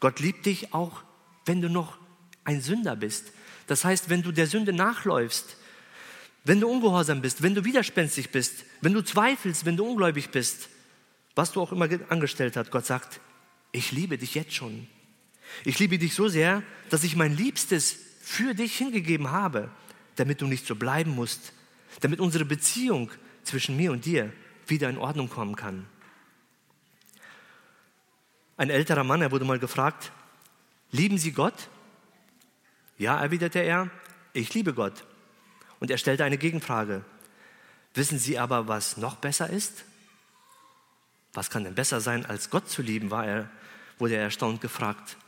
Gott 0.00 0.20
liebt 0.20 0.46
dich 0.46 0.72
auch, 0.72 1.02
wenn 1.44 1.60
du 1.60 1.68
noch 1.68 1.98
ein 2.44 2.60
Sünder 2.60 2.96
bist. 2.96 3.32
Das 3.66 3.84
heißt, 3.84 4.08
wenn 4.08 4.22
du 4.22 4.32
der 4.32 4.46
Sünde 4.46 4.72
nachläufst, 4.72 5.56
wenn 6.44 6.60
du 6.60 6.68
ungehorsam 6.68 7.22
bist, 7.22 7.42
wenn 7.42 7.54
du 7.54 7.64
widerspenstig 7.64 8.30
bist, 8.30 8.64
wenn 8.80 8.92
du 8.92 9.02
zweifelst, 9.02 9.64
wenn 9.64 9.76
du 9.76 9.84
ungläubig 9.84 10.30
bist, 10.30 10.68
was 11.34 11.52
du 11.52 11.60
auch 11.60 11.72
immer 11.72 11.88
angestellt 12.08 12.56
hast, 12.56 12.70
Gott 12.70 12.86
sagt, 12.86 13.20
ich 13.72 13.90
liebe 13.92 14.16
dich 14.16 14.34
jetzt 14.34 14.54
schon. 14.54 14.86
Ich 15.64 15.78
liebe 15.78 15.98
dich 15.98 16.14
so 16.14 16.28
sehr, 16.28 16.62
dass 16.90 17.04
ich 17.04 17.16
mein 17.16 17.36
Liebstes 17.36 17.96
für 18.20 18.54
dich 18.54 18.76
hingegeben 18.76 19.30
habe, 19.30 19.70
damit 20.16 20.40
du 20.40 20.46
nicht 20.46 20.66
so 20.66 20.74
bleiben 20.74 21.12
musst, 21.12 21.52
damit 22.00 22.20
unsere 22.20 22.44
Beziehung 22.44 23.10
zwischen 23.44 23.76
mir 23.76 23.92
und 23.92 24.04
dir 24.04 24.32
wieder 24.66 24.90
in 24.90 24.98
Ordnung 24.98 25.30
kommen 25.30 25.56
kann. 25.56 25.86
Ein 28.56 28.70
älterer 28.70 29.04
Mann, 29.04 29.22
er 29.22 29.30
wurde 29.30 29.44
mal 29.44 29.58
gefragt, 29.58 30.12
lieben 30.90 31.18
Sie 31.18 31.32
Gott? 31.32 31.68
Ja, 32.98 33.20
erwiderte 33.20 33.60
er, 33.60 33.90
ich 34.32 34.54
liebe 34.54 34.72
Gott. 34.72 35.04
Und 35.78 35.90
er 35.90 35.98
stellte 35.98 36.24
eine 36.24 36.38
Gegenfrage. 36.38 37.04
Wissen 37.94 38.18
Sie 38.18 38.38
aber, 38.38 38.66
was 38.66 38.96
noch 38.96 39.16
besser 39.16 39.50
ist? 39.50 39.84
Was 41.34 41.50
kann 41.50 41.64
denn 41.64 41.74
besser 41.74 42.00
sein, 42.00 42.24
als 42.24 42.48
Gott 42.48 42.68
zu 42.70 42.80
lieben, 42.80 43.10
war 43.10 43.26
er, 43.26 43.50
wurde 43.98 44.14
er 44.14 44.22
erstaunt 44.22 44.62
gefragt. 44.62 45.18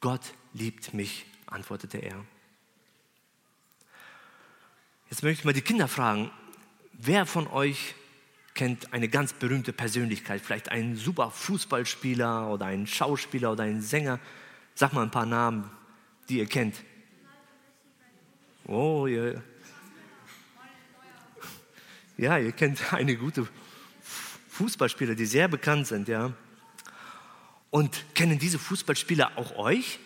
Gott 0.00 0.34
liebt 0.52 0.94
mich, 0.94 1.26
antwortete 1.46 1.98
er. 1.98 2.24
Jetzt 5.10 5.22
möchte 5.22 5.40
ich 5.40 5.44
mal 5.44 5.52
die 5.52 5.62
Kinder 5.62 5.88
fragen, 5.88 6.30
wer 6.92 7.26
von 7.26 7.46
euch 7.46 7.94
kennt 8.54 8.92
eine 8.92 9.08
ganz 9.08 9.32
berühmte 9.34 9.72
Persönlichkeit, 9.72 10.40
vielleicht 10.40 10.70
einen 10.70 10.96
super 10.96 11.30
Fußballspieler 11.30 12.48
oder 12.48 12.66
einen 12.66 12.86
Schauspieler 12.86 13.52
oder 13.52 13.64
einen 13.64 13.82
Sänger? 13.82 14.18
Sag 14.74 14.92
mal 14.92 15.02
ein 15.02 15.10
paar 15.10 15.26
Namen, 15.26 15.70
die 16.28 16.38
ihr 16.38 16.46
kennt. 16.46 16.82
Oh, 18.64 19.06
ihr, 19.06 19.42
ja, 22.16 22.38
ihr 22.38 22.52
kennt 22.52 22.92
eine 22.92 23.16
gute 23.16 23.46
Fußballspieler, 24.48 25.14
die 25.14 25.26
sehr 25.26 25.48
bekannt 25.48 25.86
sind, 25.86 26.08
ja. 26.08 26.32
Und 27.76 28.14
kennen 28.14 28.38
diese 28.38 28.58
Fußballspieler 28.58 29.36
auch 29.36 29.56
euch? 29.56 29.98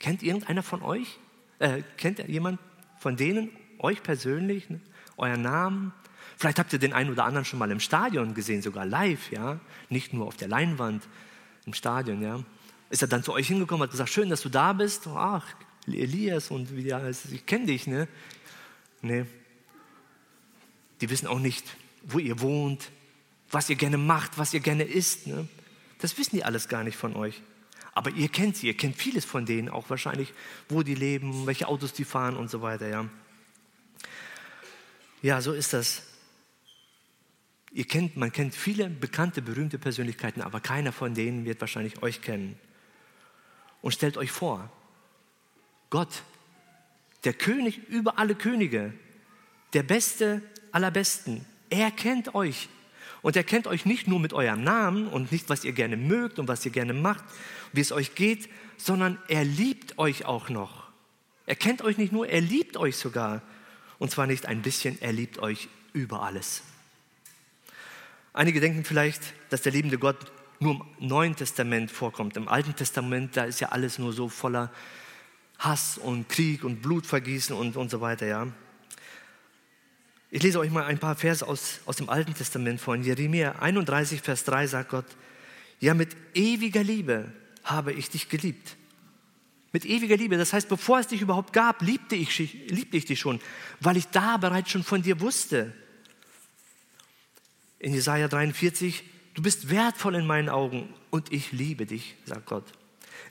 Kennt 0.00 0.24
irgendeiner 0.24 0.64
von 0.64 0.82
euch? 0.82 1.18
Äh, 1.60 1.82
kennt 1.96 2.18
jemand 2.26 2.58
von 2.98 3.16
denen 3.16 3.50
euch 3.78 4.02
persönlich? 4.02 4.68
Ne? 4.68 4.80
Euer 5.16 5.36
Namen? 5.36 5.92
Vielleicht 6.36 6.58
habt 6.58 6.72
ihr 6.72 6.80
den 6.80 6.92
einen 6.92 7.10
oder 7.10 7.24
anderen 7.24 7.44
schon 7.44 7.60
mal 7.60 7.70
im 7.70 7.78
Stadion 7.78 8.34
gesehen, 8.34 8.62
sogar 8.62 8.84
live, 8.84 9.30
ja. 9.30 9.60
Nicht 9.90 10.12
nur 10.12 10.26
auf 10.26 10.36
der 10.36 10.48
Leinwand, 10.48 11.06
im 11.66 11.72
Stadion, 11.72 12.20
ja 12.20 12.40
ist 12.90 13.02
er 13.02 13.08
dann 13.08 13.22
zu 13.22 13.32
euch 13.32 13.48
hingekommen, 13.48 13.82
hat 13.82 13.90
gesagt, 13.90 14.10
schön, 14.10 14.30
dass 14.30 14.42
du 14.42 14.48
da 14.48 14.72
bist. 14.72 15.08
Ach, 15.08 15.44
Elias 15.86 16.50
und 16.50 16.76
wie 16.76 16.84
der 16.84 17.02
heißt, 17.02 17.32
ich 17.32 17.44
kenne 17.44 17.66
dich, 17.66 17.88
ne? 17.88 18.06
Nee. 19.02 19.24
Die 21.00 21.10
wissen 21.10 21.26
auch 21.26 21.40
nicht, 21.40 21.64
wo 22.04 22.18
ihr 22.18 22.40
wohnt, 22.40 22.90
was 23.50 23.68
ihr 23.68 23.74
gerne 23.76 23.98
macht, 23.98 24.38
was 24.38 24.54
ihr 24.54 24.60
gerne 24.60 24.84
isst. 24.84 25.26
Ne? 25.26 25.48
Das 26.04 26.18
wissen 26.18 26.36
die 26.36 26.44
alles 26.44 26.68
gar 26.68 26.84
nicht 26.84 26.98
von 26.98 27.16
euch. 27.16 27.40
Aber 27.94 28.10
ihr 28.10 28.28
kennt 28.28 28.58
sie, 28.58 28.66
ihr 28.66 28.76
kennt 28.76 28.94
vieles 28.94 29.24
von 29.24 29.46
denen, 29.46 29.70
auch 29.70 29.88
wahrscheinlich, 29.88 30.34
wo 30.68 30.82
die 30.82 30.94
leben, 30.94 31.46
welche 31.46 31.66
Autos 31.66 31.94
die 31.94 32.04
fahren 32.04 32.36
und 32.36 32.50
so 32.50 32.60
weiter. 32.60 32.86
Ja, 32.86 33.08
ja 35.22 35.40
so 35.40 35.54
ist 35.54 35.72
das. 35.72 36.02
Ihr 37.72 37.86
kennt, 37.86 38.18
man 38.18 38.32
kennt 38.32 38.54
viele 38.54 38.90
bekannte, 38.90 39.40
berühmte 39.40 39.78
Persönlichkeiten, 39.78 40.42
aber 40.42 40.60
keiner 40.60 40.92
von 40.92 41.14
denen 41.14 41.46
wird 41.46 41.62
wahrscheinlich 41.62 42.02
euch 42.02 42.20
kennen. 42.20 42.58
Und 43.80 43.92
stellt 43.92 44.18
euch 44.18 44.30
vor, 44.30 44.70
Gott, 45.88 46.22
der 47.24 47.32
König 47.32 47.78
über 47.88 48.18
alle 48.18 48.34
Könige, 48.34 48.92
der 49.72 49.84
Beste 49.84 50.42
aller 50.70 50.90
Besten. 50.90 51.46
Er 51.70 51.90
kennt 51.90 52.34
euch. 52.34 52.68
Und 53.24 53.36
er 53.36 53.42
kennt 53.42 53.66
euch 53.66 53.86
nicht 53.86 54.06
nur 54.06 54.20
mit 54.20 54.34
eurem 54.34 54.62
Namen 54.62 55.08
und 55.08 55.32
nicht, 55.32 55.48
was 55.48 55.64
ihr 55.64 55.72
gerne 55.72 55.96
mögt 55.96 56.38
und 56.38 56.46
was 56.46 56.62
ihr 56.66 56.70
gerne 56.70 56.92
macht, 56.92 57.24
wie 57.72 57.80
es 57.80 57.90
euch 57.90 58.14
geht, 58.14 58.50
sondern 58.76 59.16
er 59.28 59.44
liebt 59.44 59.98
euch 59.98 60.26
auch 60.26 60.50
noch. 60.50 60.88
Er 61.46 61.56
kennt 61.56 61.80
euch 61.80 61.96
nicht 61.96 62.12
nur, 62.12 62.28
er 62.28 62.42
liebt 62.42 62.76
euch 62.76 62.98
sogar. 62.98 63.40
Und 63.98 64.10
zwar 64.10 64.26
nicht 64.26 64.44
ein 64.44 64.60
bisschen, 64.60 65.00
er 65.00 65.14
liebt 65.14 65.38
euch 65.38 65.70
über 65.94 66.22
alles. 66.22 66.64
Einige 68.34 68.60
denken 68.60 68.84
vielleicht, 68.84 69.22
dass 69.48 69.62
der 69.62 69.72
liebende 69.72 69.96
Gott 69.96 70.18
nur 70.60 70.86
im 71.00 71.08
Neuen 71.08 71.34
Testament 71.34 71.90
vorkommt. 71.90 72.36
Im 72.36 72.46
Alten 72.46 72.76
Testament, 72.76 73.38
da 73.38 73.44
ist 73.44 73.58
ja 73.58 73.70
alles 73.70 73.98
nur 73.98 74.12
so 74.12 74.28
voller 74.28 74.70
Hass 75.58 75.96
und 75.96 76.28
Krieg 76.28 76.62
und 76.62 76.82
Blutvergießen 76.82 77.56
und, 77.56 77.78
und 77.78 77.90
so 77.90 78.02
weiter. 78.02 78.26
Ja. 78.26 78.48
Ich 80.34 80.42
lese 80.42 80.58
euch 80.58 80.72
mal 80.72 80.82
ein 80.82 80.98
paar 80.98 81.14
Verse 81.14 81.46
aus, 81.46 81.78
aus 81.86 81.94
dem 81.94 82.08
Alten 82.08 82.34
Testament 82.34 82.80
vor. 82.80 82.96
In 82.96 83.04
Jeremia 83.04 83.52
31, 83.60 84.20
Vers 84.20 84.42
3 84.42 84.66
sagt 84.66 84.90
Gott, 84.90 85.04
ja, 85.78 85.94
mit 85.94 86.16
ewiger 86.34 86.82
Liebe 86.82 87.30
habe 87.62 87.92
ich 87.92 88.10
dich 88.10 88.28
geliebt. 88.28 88.74
Mit 89.70 89.84
ewiger 89.84 90.16
Liebe. 90.16 90.36
Das 90.36 90.52
heißt, 90.52 90.68
bevor 90.68 90.98
es 90.98 91.06
dich 91.06 91.20
überhaupt 91.20 91.52
gab, 91.52 91.82
liebte 91.82 92.16
ich, 92.16 92.36
liebte 92.68 92.96
ich 92.96 93.04
dich 93.04 93.20
schon, 93.20 93.38
weil 93.78 93.96
ich 93.96 94.08
da 94.08 94.36
bereits 94.36 94.72
schon 94.72 94.82
von 94.82 95.02
dir 95.02 95.20
wusste. 95.20 95.72
In 97.78 97.94
Jesaja 97.94 98.26
43, 98.26 99.04
du 99.34 99.42
bist 99.42 99.70
wertvoll 99.70 100.16
in 100.16 100.26
meinen 100.26 100.48
Augen 100.48 100.92
und 101.10 101.32
ich 101.32 101.52
liebe 101.52 101.86
dich, 101.86 102.16
sagt 102.24 102.46
Gott. 102.46 102.64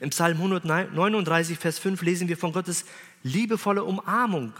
Im 0.00 0.08
Psalm 0.08 0.38
139, 0.38 1.58
Vers 1.58 1.78
5 1.78 2.00
lesen 2.00 2.28
wir 2.28 2.38
von 2.38 2.54
Gottes 2.54 2.86
liebevolle 3.22 3.84
Umarmung. 3.84 4.54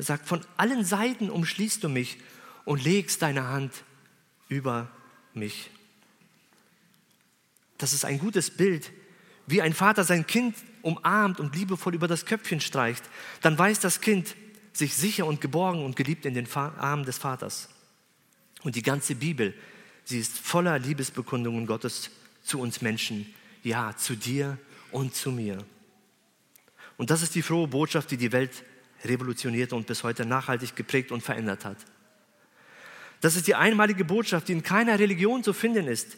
Er 0.00 0.04
sagt, 0.04 0.26
von 0.26 0.40
allen 0.56 0.82
Seiten 0.82 1.28
umschließt 1.28 1.84
du 1.84 1.90
mich 1.90 2.16
und 2.64 2.82
legst 2.82 3.20
deine 3.20 3.48
Hand 3.48 3.84
über 4.48 4.90
mich. 5.34 5.68
Das 7.76 7.92
ist 7.92 8.06
ein 8.06 8.18
gutes 8.18 8.50
Bild, 8.50 8.92
wie 9.46 9.60
ein 9.60 9.74
Vater 9.74 10.04
sein 10.04 10.26
Kind 10.26 10.56
umarmt 10.80 11.38
und 11.38 11.54
liebevoll 11.54 11.94
über 11.94 12.08
das 12.08 12.24
Köpfchen 12.24 12.62
streicht. 12.62 13.04
Dann 13.42 13.58
weiß 13.58 13.80
das 13.80 14.00
Kind 14.00 14.36
sich 14.72 14.96
sicher 14.96 15.26
und 15.26 15.42
geborgen 15.42 15.84
und 15.84 15.96
geliebt 15.96 16.24
in 16.24 16.32
den 16.32 16.50
Armen 16.50 17.04
des 17.04 17.18
Vaters. 17.18 17.68
Und 18.62 18.76
die 18.76 18.82
ganze 18.82 19.16
Bibel, 19.16 19.52
sie 20.04 20.18
ist 20.18 20.38
voller 20.38 20.78
Liebesbekundungen 20.78 21.66
Gottes 21.66 22.10
zu 22.42 22.58
uns 22.58 22.80
Menschen. 22.80 23.26
Ja, 23.62 23.94
zu 23.94 24.16
dir 24.16 24.56
und 24.92 25.14
zu 25.14 25.30
mir. 25.30 25.58
Und 26.96 27.10
das 27.10 27.20
ist 27.20 27.34
die 27.34 27.42
frohe 27.42 27.68
Botschaft, 27.68 28.10
die 28.10 28.16
die 28.16 28.32
Welt 28.32 28.64
revolutioniert 29.04 29.72
und 29.72 29.86
bis 29.86 30.02
heute 30.02 30.26
nachhaltig 30.26 30.76
geprägt 30.76 31.12
und 31.12 31.22
verändert 31.22 31.64
hat. 31.64 31.78
Das 33.20 33.36
ist 33.36 33.46
die 33.46 33.54
einmalige 33.54 34.04
Botschaft, 34.04 34.48
die 34.48 34.52
in 34.52 34.62
keiner 34.62 34.98
Religion 34.98 35.42
zu 35.42 35.52
finden 35.52 35.86
ist. 35.86 36.16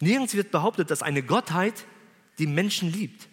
Nirgends 0.00 0.34
wird 0.34 0.50
behauptet, 0.50 0.90
dass 0.90 1.02
eine 1.02 1.22
Gottheit 1.22 1.84
die 2.38 2.46
Menschen 2.46 2.92
liebt. 2.92 3.28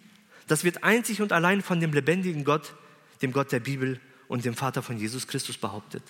Das 0.46 0.64
wird 0.64 0.84
einzig 0.84 1.20
und 1.20 1.32
allein 1.32 1.62
von 1.62 1.80
dem 1.80 1.92
lebendigen 1.92 2.44
Gott, 2.44 2.74
dem 3.20 3.32
Gott 3.32 3.52
der 3.52 3.60
Bibel 3.60 4.00
und 4.28 4.44
dem 4.44 4.54
Vater 4.54 4.82
von 4.82 4.98
Jesus 4.98 5.26
Christus 5.26 5.58
behauptet. 5.58 6.02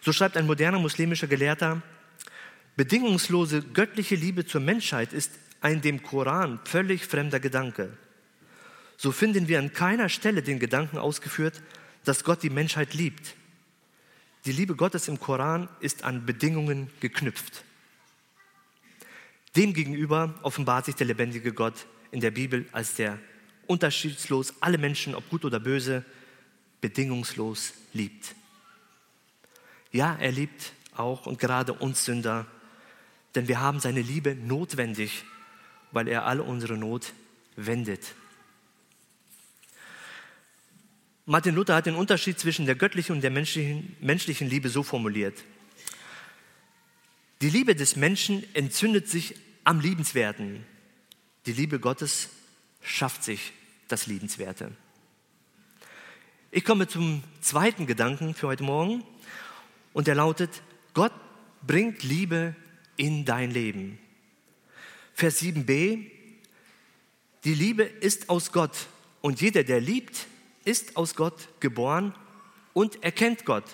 So 0.00 0.12
schreibt 0.12 0.36
ein 0.36 0.46
moderner 0.46 0.78
muslimischer 0.78 1.26
Gelehrter, 1.26 1.82
bedingungslose 2.76 3.62
göttliche 3.62 4.14
Liebe 4.14 4.46
zur 4.46 4.60
Menschheit 4.60 5.12
ist 5.12 5.32
ein 5.60 5.80
dem 5.80 6.02
Koran 6.02 6.60
völlig 6.64 7.06
fremder 7.06 7.40
Gedanke. 7.40 7.96
So 8.96 9.12
finden 9.12 9.48
wir 9.48 9.58
an 9.58 9.72
keiner 9.72 10.08
Stelle 10.08 10.42
den 10.42 10.58
Gedanken 10.58 10.98
ausgeführt, 10.98 11.62
dass 12.04 12.24
Gott 12.24 12.42
die 12.42 12.50
Menschheit 12.50 12.94
liebt. 12.94 13.34
Die 14.46 14.52
Liebe 14.52 14.76
Gottes 14.76 15.08
im 15.08 15.18
Koran 15.18 15.68
ist 15.80 16.04
an 16.04 16.24
Bedingungen 16.24 16.90
geknüpft. 17.00 17.64
Demgegenüber 19.56 20.34
offenbart 20.42 20.84
sich 20.86 20.94
der 20.94 21.06
lebendige 21.06 21.52
Gott 21.52 21.86
in 22.10 22.20
der 22.20 22.30
Bibel 22.30 22.66
als 22.72 22.94
der 22.94 23.18
unterschiedslos 23.66 24.54
alle 24.60 24.78
Menschen, 24.78 25.14
ob 25.14 25.28
gut 25.28 25.44
oder 25.44 25.58
böse, 25.58 26.04
bedingungslos 26.80 27.74
liebt. 27.92 28.34
Ja, 29.92 30.16
er 30.20 30.30
liebt 30.30 30.72
auch 30.94 31.26
und 31.26 31.38
gerade 31.38 31.72
uns 31.72 32.04
Sünder, 32.04 32.46
denn 33.34 33.48
wir 33.48 33.60
haben 33.60 33.80
seine 33.80 34.02
Liebe 34.02 34.34
notwendig, 34.34 35.24
weil 35.90 36.06
er 36.06 36.26
all 36.26 36.40
unsere 36.40 36.76
Not 36.76 37.12
wendet. 37.56 38.14
Martin 41.28 41.56
Luther 41.56 41.74
hat 41.74 41.86
den 41.86 41.96
Unterschied 41.96 42.38
zwischen 42.38 42.66
der 42.66 42.76
göttlichen 42.76 43.16
und 43.16 43.20
der 43.20 43.32
menschlichen, 43.32 43.96
menschlichen 44.00 44.48
Liebe 44.48 44.68
so 44.68 44.84
formuliert. 44.84 45.42
Die 47.42 47.50
Liebe 47.50 47.74
des 47.74 47.96
Menschen 47.96 48.44
entzündet 48.54 49.08
sich 49.08 49.34
am 49.64 49.80
Liebenswerten. 49.80 50.64
Die 51.46 51.52
Liebe 51.52 51.80
Gottes 51.80 52.28
schafft 52.80 53.24
sich 53.24 53.52
das 53.88 54.06
Liebenswerte. 54.06 54.70
Ich 56.52 56.64
komme 56.64 56.86
zum 56.86 57.24
zweiten 57.40 57.86
Gedanken 57.86 58.32
für 58.32 58.46
heute 58.46 58.62
Morgen 58.62 59.02
und 59.92 60.06
der 60.06 60.14
lautet, 60.14 60.62
Gott 60.94 61.12
bringt 61.66 62.04
Liebe 62.04 62.54
in 62.96 63.24
dein 63.24 63.50
Leben. 63.50 63.98
Vers 65.12 65.42
7b, 65.42 66.08
die 67.42 67.54
Liebe 67.54 67.82
ist 67.82 68.28
aus 68.28 68.52
Gott 68.52 68.86
und 69.22 69.40
jeder, 69.40 69.64
der 69.64 69.80
liebt, 69.80 70.28
ist 70.66 70.96
aus 70.96 71.14
Gott 71.14 71.48
geboren 71.60 72.14
und 72.74 73.02
erkennt 73.02 73.46
Gott. 73.46 73.64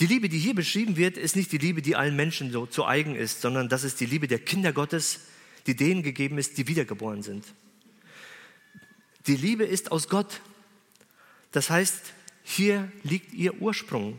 Die 0.00 0.06
Liebe, 0.06 0.28
die 0.28 0.38
hier 0.38 0.54
beschrieben 0.54 0.96
wird, 0.96 1.16
ist 1.16 1.36
nicht 1.36 1.52
die 1.52 1.58
Liebe, 1.58 1.80
die 1.80 1.96
allen 1.96 2.16
Menschen 2.16 2.50
so 2.50 2.66
zu 2.66 2.84
eigen 2.84 3.14
ist, 3.14 3.40
sondern 3.40 3.68
das 3.68 3.84
ist 3.84 4.00
die 4.00 4.06
Liebe 4.06 4.28
der 4.28 4.38
Kinder 4.38 4.72
Gottes, 4.72 5.20
die 5.66 5.76
denen 5.76 6.02
gegeben 6.02 6.38
ist, 6.38 6.58
die 6.58 6.68
wiedergeboren 6.68 7.22
sind. 7.22 7.44
Die 9.26 9.36
Liebe 9.36 9.64
ist 9.64 9.92
aus 9.92 10.08
Gott. 10.08 10.40
Das 11.52 11.70
heißt, 11.70 12.12
hier 12.42 12.90
liegt 13.02 13.32
ihr 13.32 13.60
Ursprung. 13.60 14.18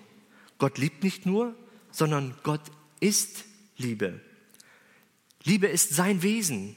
Gott 0.57 0.77
liebt 0.77 1.03
nicht 1.03 1.25
nur, 1.25 1.55
sondern 1.91 2.35
Gott 2.43 2.61
ist 2.99 3.45
Liebe. 3.77 4.19
Liebe 5.43 5.67
ist 5.67 5.93
sein 5.93 6.23
Wesen. 6.23 6.75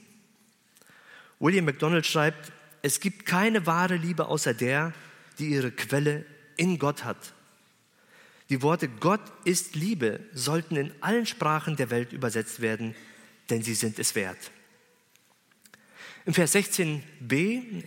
William 1.39 1.65
MacDonald 1.65 2.05
schreibt, 2.05 2.51
es 2.81 2.99
gibt 2.99 3.25
keine 3.25 3.65
wahre 3.65 3.95
Liebe 3.95 4.27
außer 4.27 4.53
der, 4.53 4.93
die 5.39 5.49
ihre 5.49 5.71
Quelle 5.71 6.25
in 6.57 6.79
Gott 6.79 7.03
hat. 7.03 7.33
Die 8.49 8.61
Worte 8.61 8.89
Gott 8.89 9.21
ist 9.45 9.75
Liebe 9.75 10.19
sollten 10.33 10.75
in 10.75 10.91
allen 10.99 11.25
Sprachen 11.25 11.75
der 11.77 11.89
Welt 11.89 12.11
übersetzt 12.11 12.61
werden, 12.61 12.95
denn 13.49 13.61
sie 13.61 13.75
sind 13.75 13.97
es 13.97 14.13
wert. 14.15 14.51
Im 16.25 16.33
Vers 16.33 16.53
16b, 16.53 17.83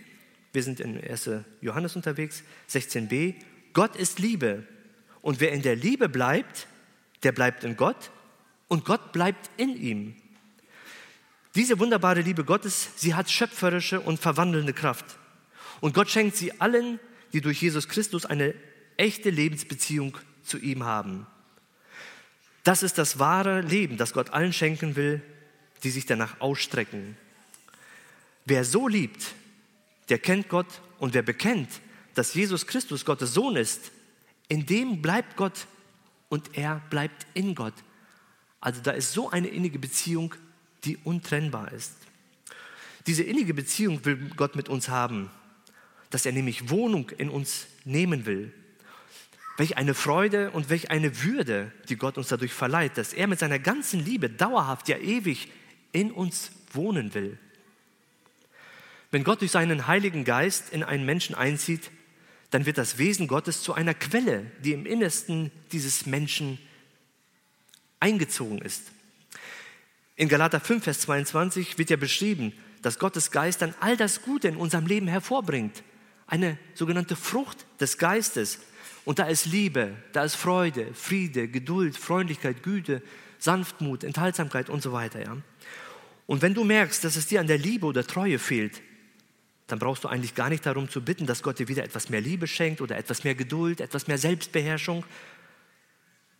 wir 0.53 0.63
sind 0.63 0.79
in 0.79 0.99
1. 1.01 1.29
Johannes 1.61 1.95
unterwegs, 1.95 2.43
16b, 2.69 3.35
Gott 3.73 3.95
ist 3.95 4.19
Liebe 4.19 4.65
und 5.21 5.39
wer 5.39 5.51
in 5.51 5.61
der 5.61 5.75
Liebe 5.75 6.09
bleibt, 6.09 6.67
der 7.23 7.31
bleibt 7.31 7.63
in 7.63 7.77
Gott 7.77 8.11
und 8.67 8.85
Gott 8.85 9.11
bleibt 9.11 9.49
in 9.57 9.75
ihm. 9.75 10.15
Diese 11.55 11.79
wunderbare 11.79 12.21
Liebe 12.21 12.43
Gottes, 12.43 12.89
sie 12.97 13.15
hat 13.15 13.31
schöpferische 13.31 14.01
und 14.01 14.19
verwandelnde 14.19 14.73
Kraft. 14.73 15.05
Und 15.79 15.93
Gott 15.93 16.09
schenkt 16.09 16.35
sie 16.35 16.59
allen, 16.59 16.99
die 17.31 17.39
durch 17.39 17.61
Jesus 17.61 17.87
Christus 17.87 18.25
eine 18.25 18.53
echte 18.97 19.29
Lebensbeziehung 19.29 20.17
zu 20.43 20.57
ihm 20.57 20.83
haben. 20.83 21.25
Das 22.63 22.83
ist 22.83 22.97
das 22.97 23.19
wahre 23.19 23.61
Leben, 23.61 23.95
das 23.95 24.11
Gott 24.11 24.31
allen 24.31 24.51
schenken 24.51 24.95
will, 24.97 25.21
die 25.83 25.91
sich 25.91 26.05
danach 26.05 26.41
ausstrecken. 26.41 27.15
Wer 28.45 28.65
so 28.65 28.87
liebt, 28.87 29.33
der 30.09 30.19
kennt 30.19 30.49
Gott 30.49 30.81
und 30.99 31.13
wer 31.13 31.21
bekennt, 31.21 31.69
dass 32.15 32.33
Jesus 32.33 32.67
Christus 32.67 33.05
Gottes 33.05 33.33
Sohn 33.33 33.55
ist, 33.55 33.91
in 34.47 34.65
dem 34.65 35.01
bleibt 35.01 35.35
Gott 35.35 35.67
und 36.27 36.57
er 36.57 36.81
bleibt 36.89 37.25
in 37.33 37.55
Gott. 37.55 37.73
Also 38.59 38.81
da 38.81 38.91
ist 38.91 39.13
so 39.13 39.29
eine 39.29 39.47
innige 39.47 39.79
Beziehung, 39.79 40.35
die 40.85 40.97
untrennbar 40.97 41.71
ist. 41.71 41.93
Diese 43.07 43.23
innige 43.23 43.53
Beziehung 43.53 44.03
will 44.05 44.17
Gott 44.35 44.55
mit 44.55 44.69
uns 44.69 44.89
haben, 44.89 45.29
dass 46.09 46.25
er 46.25 46.31
nämlich 46.31 46.69
Wohnung 46.69 47.09
in 47.17 47.29
uns 47.29 47.67
nehmen 47.83 48.25
will. 48.25 48.53
Welch 49.57 49.77
eine 49.77 49.93
Freude 49.93 50.51
und 50.51 50.69
welch 50.69 50.91
eine 50.91 51.23
Würde, 51.23 51.71
die 51.87 51.95
Gott 51.95 52.17
uns 52.17 52.27
dadurch 52.27 52.53
verleiht, 52.53 52.97
dass 52.97 53.13
er 53.13 53.27
mit 53.27 53.39
seiner 53.39 53.59
ganzen 53.59 54.03
Liebe 54.03 54.29
dauerhaft, 54.29 54.89
ja 54.89 54.97
ewig 54.97 55.49
in 55.91 56.11
uns 56.11 56.51
wohnen 56.73 57.13
will. 57.13 57.37
Wenn 59.11 59.23
Gott 59.23 59.41
durch 59.41 59.51
seinen 59.51 59.87
Heiligen 59.87 60.25
Geist 60.25 60.73
in 60.73 60.83
einen 60.83 61.05
Menschen 61.05 61.35
einzieht, 61.35 61.89
dann 62.49 62.65
wird 62.65 62.77
das 62.77 62.97
Wesen 62.97 63.27
Gottes 63.27 63.61
zu 63.61 63.73
einer 63.73 63.93
Quelle, 63.93 64.51
die 64.63 64.73
im 64.73 64.85
Innersten 64.85 65.51
dieses 65.71 66.05
Menschen 66.05 66.59
eingezogen 67.99 68.59
ist. 68.59 68.91
In 70.15 70.29
Galater 70.29 70.59
5, 70.59 70.83
Vers 70.83 70.99
22 71.01 71.77
wird 71.77 71.89
ja 71.89 71.97
beschrieben, 71.97 72.53
dass 72.81 72.99
Gottes 72.99 73.31
Geist 73.31 73.61
dann 73.61 73.75
all 73.79 73.97
das 73.97 74.21
Gute 74.21 74.47
in 74.47 74.55
unserem 74.55 74.85
Leben 74.85 75.07
hervorbringt. 75.07 75.83
Eine 76.27 76.57
sogenannte 76.73 77.15
Frucht 77.15 77.65
des 77.79 77.97
Geistes, 77.97 78.59
Und 79.05 79.19
da 79.19 79.25
ist 79.25 79.45
Liebe, 79.45 79.95
da 80.13 80.23
ist 80.23 80.35
Freude, 80.35 80.91
Friede, 80.95 81.47
Geduld, 81.47 81.95
Freundlichkeit, 81.95 82.63
Güte, 82.63 83.03
Sanftmut, 83.37 84.03
Enthaltsamkeit 84.03 84.67
und 84.69 84.81
so 84.81 84.91
weiter. 84.91 85.21
Ja? 85.21 85.37
Und 86.25 86.41
wenn 86.41 86.55
du 86.55 86.63
merkst, 86.63 87.03
dass 87.03 87.15
es 87.15 87.27
dir 87.27 87.39
an 87.39 87.47
der 87.47 87.59
Liebe 87.59 87.85
oder 87.85 88.05
Treue 88.05 88.39
fehlt, 88.39 88.81
dann 89.67 89.77
brauchst 89.77 90.03
du 90.03 90.07
eigentlich 90.07 90.33
gar 90.33 90.49
nicht 90.49 90.65
darum 90.65 90.89
zu 90.89 91.01
bitten, 91.01 91.27
dass 91.27 91.43
Gott 91.43 91.59
dir 91.59 91.67
wieder 91.67 91.83
etwas 91.83 92.09
mehr 92.09 92.21
Liebe 92.21 92.47
schenkt 92.47 92.81
oder 92.81 92.97
etwas 92.97 93.23
mehr 93.23 93.35
Geduld, 93.35 93.79
etwas 93.79 94.07
mehr 94.07 94.17
Selbstbeherrschung. 94.17 95.03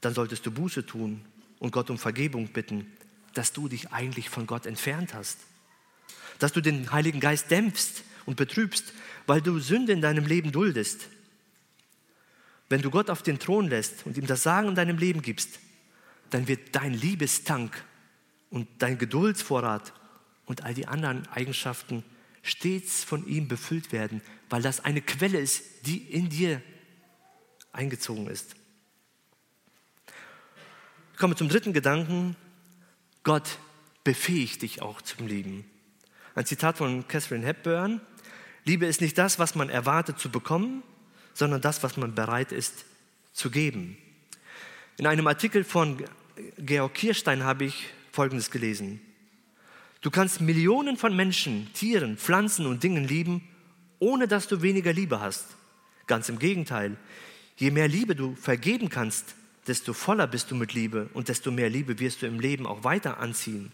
Dann 0.01 0.13
solltest 0.15 0.45
du 0.45 0.51
Buße 0.51 0.85
tun 0.88 1.21
und 1.59 1.71
Gott 1.71 1.91
um 1.91 1.99
Vergebung 1.99 2.47
bitten, 2.47 2.91
dass 3.38 3.54
du 3.54 3.67
dich 3.67 3.91
eigentlich 3.91 4.30
von 4.30 4.48
Gott 4.48 4.65
entfernt 4.65 5.13
hast. 5.13 5.38
Dass 6.39 6.52
du 6.52 6.62
den 6.62 6.91
Heiligen 6.91 7.19
Geist 7.19 7.52
dämpfst 7.52 8.04
und 8.26 8.36
betrübst, 8.36 8.93
weil 9.28 9.41
du 9.41 9.60
Sünde 9.60 9.93
in 9.93 10.02
deinem 10.02 10.26
Leben 10.26 10.52
duldest. 10.52 11.08
Wenn 12.69 12.82
du 12.82 12.89
Gott 12.89 13.10
auf 13.10 13.21
den 13.21 13.39
Thron 13.39 13.69
lässt 13.69 14.06
und 14.06 14.17
ihm 14.17 14.26
das 14.26 14.43
Sagen 14.43 14.69
in 14.69 14.76
deinem 14.76 14.98
Leben 14.98 15.21
gibst, 15.21 15.60
dann 16.32 16.48
wird 16.48 16.76
dein 16.76 16.93
Liebestank 16.93 17.84
und 18.50 18.67
dein 18.80 18.98
Geduldsvorrat 18.98 19.93
und 20.45 20.63
all 20.63 20.74
die 20.74 20.88
anderen 20.88 21.28
Eigenschaften 21.28 22.04
stets 22.41 23.04
von 23.04 23.28
ihm 23.28 23.48
befüllt 23.48 23.91
werden, 23.91 24.21
weil 24.50 24.62
das 24.62 24.84
eine 24.84 25.02
Quelle 25.02 25.39
ist, 25.39 25.63
die 25.86 25.98
in 25.98 26.30
dir 26.30 26.62
eingezogen 27.71 28.28
ist. 28.28 28.56
Ich 31.13 31.19
komme 31.19 31.36
zum 31.36 31.50
dritten 31.50 31.74
Gedanken. 31.74 32.36
Gott 33.25 33.57
befähigt 34.03 34.61
dich 34.61 34.83
auch 34.83 35.01
zum 35.01 35.25
Lieben. 35.25 35.65
Ein 36.35 36.45
Zitat 36.45 36.77
von 36.77 37.07
Catherine 37.07 37.43
Hepburn. 37.43 37.99
Liebe 38.65 38.85
ist 38.85 39.01
nicht 39.01 39.17
das, 39.17 39.39
was 39.39 39.55
man 39.55 39.67
erwartet 39.67 40.19
zu 40.19 40.29
bekommen, 40.29 40.83
sondern 41.33 41.59
das, 41.59 41.81
was 41.81 41.97
man 41.97 42.13
bereit 42.13 42.51
ist 42.51 42.85
zu 43.33 43.49
geben. 43.49 43.97
In 44.97 45.07
einem 45.07 45.25
Artikel 45.25 45.63
von 45.63 46.03
Georg 46.59 46.93
Kirstein 46.93 47.43
habe 47.43 47.65
ich 47.65 47.88
Folgendes 48.11 48.51
gelesen. 48.51 49.01
Du 50.01 50.11
kannst 50.11 50.39
Millionen 50.39 50.95
von 50.95 51.15
Menschen, 51.15 51.73
Tieren, 51.73 52.17
Pflanzen 52.17 52.67
und 52.67 52.83
Dingen 52.83 53.07
lieben, 53.07 53.41
ohne 53.97 54.27
dass 54.27 54.47
du 54.47 54.61
weniger 54.61 54.93
Liebe 54.93 55.19
hast. 55.19 55.47
Ganz 56.05 56.29
im 56.29 56.38
Gegenteil. 56.38 56.95
Je 57.55 57.71
mehr 57.71 57.88
Liebe 57.88 58.15
du 58.15 58.35
vergeben 58.35 58.89
kannst, 58.89 59.33
desto 59.67 59.93
voller 59.93 60.28
bist 60.28 60.51
du 60.51 60.56
mit 60.56 60.73
Liebe 60.73 61.10
und 61.13 61.30
desto 61.30 61.51
mehr 61.51 61.69
Liebe 61.69 61.99
wirst 61.99 62.21
du 62.21 62.28
im 62.28 62.39
Leben 62.39 62.67
auch 62.67 62.84
weiter 62.84 63.19
anziehen. 63.19 63.71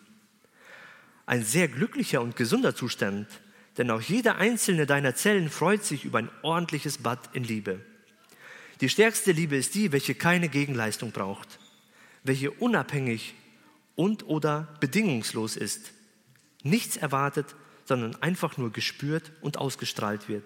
Ein 1.25 1.43
sehr 1.43 1.67
glücklicher 1.67 2.21
und 2.21 2.36
gesunder 2.36 2.75
Zustand, 2.75 3.27
denn 3.77 3.91
auch 3.91 4.01
jeder 4.01 4.38
einzelne 4.38 4.86
deiner 4.86 5.15
Zellen 5.15 5.49
freut 5.49 5.84
sich 5.84 6.06
über 6.06 6.19
ein 6.19 6.30
ordentliches 6.41 6.97
Bad 6.97 7.30
in 7.34 7.43
Liebe. 7.43 7.80
Die 8.82 8.89
stärkste 8.89 9.32
Liebe 9.32 9.56
ist 9.56 9.75
die, 9.75 9.91
welche 9.91 10.15
keine 10.15 10.49
Gegenleistung 10.49 11.12
braucht, 11.12 11.60
welche 12.23 12.51
unabhängig 12.51 13.36
und 13.95 14.25
oder 14.27 14.75
bedingungslos 14.80 15.56
ist, 15.56 15.91
nichts 16.63 16.97
erwartet, 16.97 17.45
sondern 17.86 18.15
einfach 18.21 18.58
nur 18.58 18.71
gespürt 18.71 19.32
und 19.41 19.58
ausgestrahlt 19.58 20.30
wird. 20.30 20.45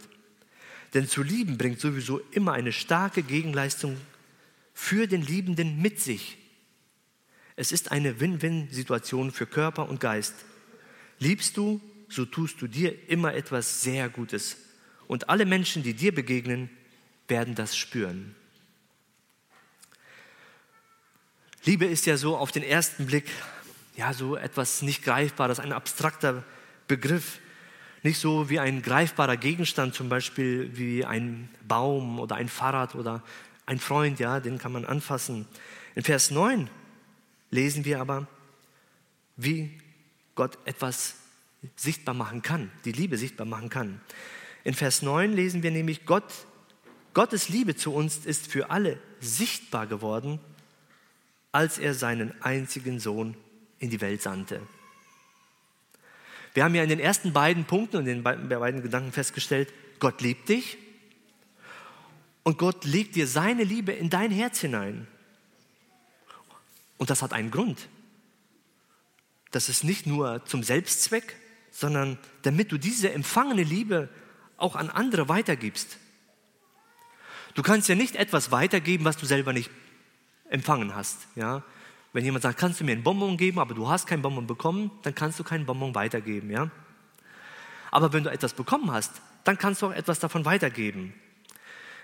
Denn 0.93 1.07
zu 1.07 1.23
lieben 1.23 1.57
bringt 1.57 1.79
sowieso 1.79 2.19
immer 2.31 2.53
eine 2.53 2.71
starke 2.71 3.23
Gegenleistung 3.23 3.97
für 4.75 5.07
den 5.07 5.23
Liebenden 5.23 5.81
mit 5.81 5.99
sich. 5.99 6.37
Es 7.55 7.71
ist 7.71 7.91
eine 7.91 8.19
Win-Win-Situation 8.19 9.31
für 9.31 9.47
Körper 9.47 9.89
und 9.89 10.01
Geist. 10.01 10.35
Liebst 11.17 11.55
du, 11.57 11.81
so 12.09 12.25
tust 12.25 12.61
du 12.61 12.67
dir 12.67 13.09
immer 13.09 13.33
etwas 13.33 13.81
sehr 13.81 14.09
Gutes. 14.09 14.57
Und 15.07 15.29
alle 15.29 15.45
Menschen, 15.45 15.81
die 15.81 15.93
dir 15.93 16.13
begegnen, 16.13 16.69
werden 17.27 17.55
das 17.55 17.77
spüren. 17.77 18.35
Liebe 21.63 21.85
ist 21.85 22.05
ja 22.05 22.17
so 22.17 22.37
auf 22.37 22.51
den 22.51 22.61
ersten 22.61 23.07
Blick 23.07 23.31
ja 23.95 24.13
so 24.13 24.35
etwas 24.35 24.81
nicht 24.81 25.03
greifbares, 25.03 25.59
ein 25.59 25.71
abstrakter 25.71 26.43
Begriff, 26.87 27.39
nicht 28.03 28.19
so 28.19 28.49
wie 28.49 28.59
ein 28.59 28.81
greifbarer 28.81 29.37
Gegenstand, 29.37 29.95
zum 29.95 30.09
Beispiel 30.09 30.69
wie 30.77 31.05
ein 31.05 31.49
Baum 31.67 32.19
oder 32.19 32.35
ein 32.35 32.49
Fahrrad 32.49 32.93
oder 32.93 33.23
ein 33.65 33.79
Freund, 33.79 34.19
ja, 34.19 34.39
den 34.39 34.57
kann 34.57 34.71
man 34.71 34.85
anfassen. 34.85 35.47
In 35.95 36.03
Vers 36.03 36.31
9 36.31 36.69
lesen 37.49 37.85
wir 37.85 37.99
aber, 37.99 38.27
wie 39.37 39.77
Gott 40.35 40.57
etwas 40.65 41.15
sichtbar 41.75 42.13
machen 42.13 42.41
kann, 42.41 42.71
die 42.83 42.91
Liebe 42.91 43.17
sichtbar 43.17 43.45
machen 43.45 43.69
kann. 43.69 44.01
In 44.63 44.73
Vers 44.73 45.01
9 45.01 45.33
lesen 45.33 45.63
wir 45.63 45.71
nämlich, 45.71 46.05
Gott, 46.05 46.31
Gottes 47.13 47.49
Liebe 47.49 47.75
zu 47.75 47.93
uns 47.93 48.25
ist 48.25 48.47
für 48.47 48.69
alle 48.69 48.99
sichtbar 49.19 49.87
geworden 49.87 50.39
als 51.55 51.77
er 51.77 51.93
seinen 51.93 52.33
einzigen 52.41 52.99
Sohn 52.99 53.37
in 53.79 53.89
die 53.89 54.01
Welt 54.01 54.21
sandte. 54.21 54.59
Wir 56.53 56.65
haben 56.65 56.75
ja 56.75 56.83
in 56.83 56.89
den 56.89 56.99
ersten 56.99 57.31
beiden 57.31 57.63
Punkten 57.63 57.95
und 57.95 58.05
den 58.05 58.23
beiden 58.23 58.81
Gedanken 58.81 59.13
festgestellt, 59.13 59.71
Gott 59.99 60.19
liebt 60.21 60.49
dich 60.49 60.77
und 62.45 62.59
Gott 62.59 62.85
legt 62.85 63.15
dir 63.15 63.27
seine 63.27 63.63
Liebe 63.63 63.91
in 63.91 64.11
dein 64.11 64.29
Herz 64.29 64.59
hinein. 64.59 65.07
Und 66.97 67.09
das 67.09 67.23
hat 67.23 67.33
einen 67.33 67.49
Grund. 67.49 67.89
Das 69.49 69.67
ist 69.67 69.83
nicht 69.83 70.05
nur 70.05 70.45
zum 70.45 70.61
Selbstzweck, 70.61 71.35
sondern 71.71 72.19
damit 72.43 72.71
du 72.71 72.77
diese 72.77 73.11
empfangene 73.11 73.63
Liebe 73.63 74.09
auch 74.57 74.75
an 74.75 74.91
andere 74.91 75.27
weitergibst. 75.27 75.97
Du 77.55 77.63
kannst 77.63 77.89
ja 77.89 77.95
nicht 77.95 78.15
etwas 78.15 78.51
weitergeben, 78.51 79.05
was 79.05 79.17
du 79.17 79.25
selber 79.25 79.51
nicht 79.51 79.71
empfangen 80.47 80.93
hast. 80.93 81.27
Ja? 81.35 81.63
Wenn 82.13 82.25
jemand 82.25 82.43
sagt, 82.43 82.59
kannst 82.59 82.79
du 82.79 82.83
mir 82.83 82.91
einen 82.91 83.03
Bonbon 83.03 83.37
geben, 83.37 83.57
aber 83.57 83.73
du 83.73 83.89
hast 83.89 84.05
keinen 84.05 84.21
Bonbon 84.21 84.45
bekommen, 84.45 84.91
dann 85.01 85.15
kannst 85.15 85.39
du 85.39 85.43
keinen 85.43 85.65
Bonbon 85.65 85.95
weitergeben. 85.95 86.51
Ja? 86.51 86.69
Aber 87.89 88.13
wenn 88.13 88.23
du 88.23 88.29
etwas 88.29 88.53
bekommen 88.53 88.91
hast, 88.91 89.13
dann 89.43 89.57
kannst 89.57 89.81
du 89.81 89.87
auch 89.87 89.93
etwas 89.93 90.19
davon 90.19 90.45
weitergeben. 90.45 91.15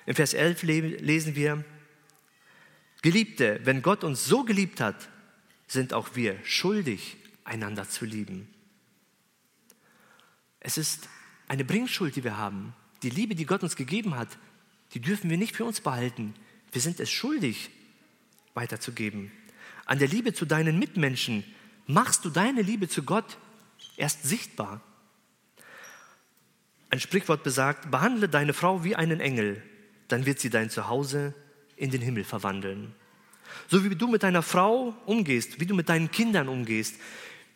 In 0.06 0.16
Vers 0.16 0.34
11 0.34 0.64
lesen 0.64 1.36
wir, 1.36 1.64
Geliebte, 3.02 3.60
wenn 3.64 3.82
Gott 3.82 4.04
uns 4.04 4.26
so 4.26 4.44
geliebt 4.44 4.80
hat, 4.80 5.10
sind 5.68 5.94
auch 5.94 6.16
wir 6.16 6.38
schuldig, 6.44 7.18
einander 7.44 7.90
zu 7.90 8.06
lieben. 8.06 8.48
Es 10.60 10.78
ist 10.78 11.10
eine 11.48 11.66
Bringschuld, 11.66 12.16
die 12.16 12.24
wir 12.24 12.38
haben. 12.38 12.74
Die 13.02 13.10
Liebe, 13.10 13.34
die 13.34 13.46
Gott 13.46 13.64
uns 13.64 13.76
gegeben 13.76 14.16
hat, 14.16 14.38
die 14.94 15.00
dürfen 15.00 15.30
wir 15.30 15.38
nicht 15.38 15.56
für 15.56 15.66
uns 15.66 15.82
behalten. 15.82 16.36
Wir 16.72 16.82
sind 16.82 17.00
es 17.00 17.10
schuldig, 17.10 17.72
weiterzugeben. 18.54 19.32
An 19.86 19.98
der 19.98 20.08
Liebe 20.08 20.34
zu 20.34 20.46
deinen 20.46 20.78
Mitmenschen 20.78 21.44
machst 21.88 22.24
du 22.24 22.30
deine 22.30 22.62
Liebe 22.62 22.88
zu 22.88 23.04
Gott 23.04 23.38
erst 23.98 24.24
sichtbar. 24.24 24.82
Ein 26.90 27.00
Sprichwort 27.00 27.44
besagt, 27.44 27.90
behandle 27.90 28.30
deine 28.30 28.54
Frau 28.54 28.84
wie 28.84 28.96
einen 28.96 29.20
Engel, 29.20 29.64
dann 30.12 30.26
wird 30.26 30.40
sie 30.40 30.50
dein 30.50 30.70
Zuhause 30.70 31.34
in 31.76 31.92
den 31.92 32.02
Himmel 32.02 32.24
verwandeln. 32.24 32.94
So 33.68 33.84
wie 33.84 33.96
du 33.96 34.08
mit 34.08 34.24
deiner 34.24 34.44
Frau 34.44 34.94
umgehst, 35.06 35.60
wie 35.60 35.66
du 35.66 35.76
mit 35.76 35.90
deinen 35.90 36.12
Kindern 36.12 36.48
umgehst, 36.48 36.96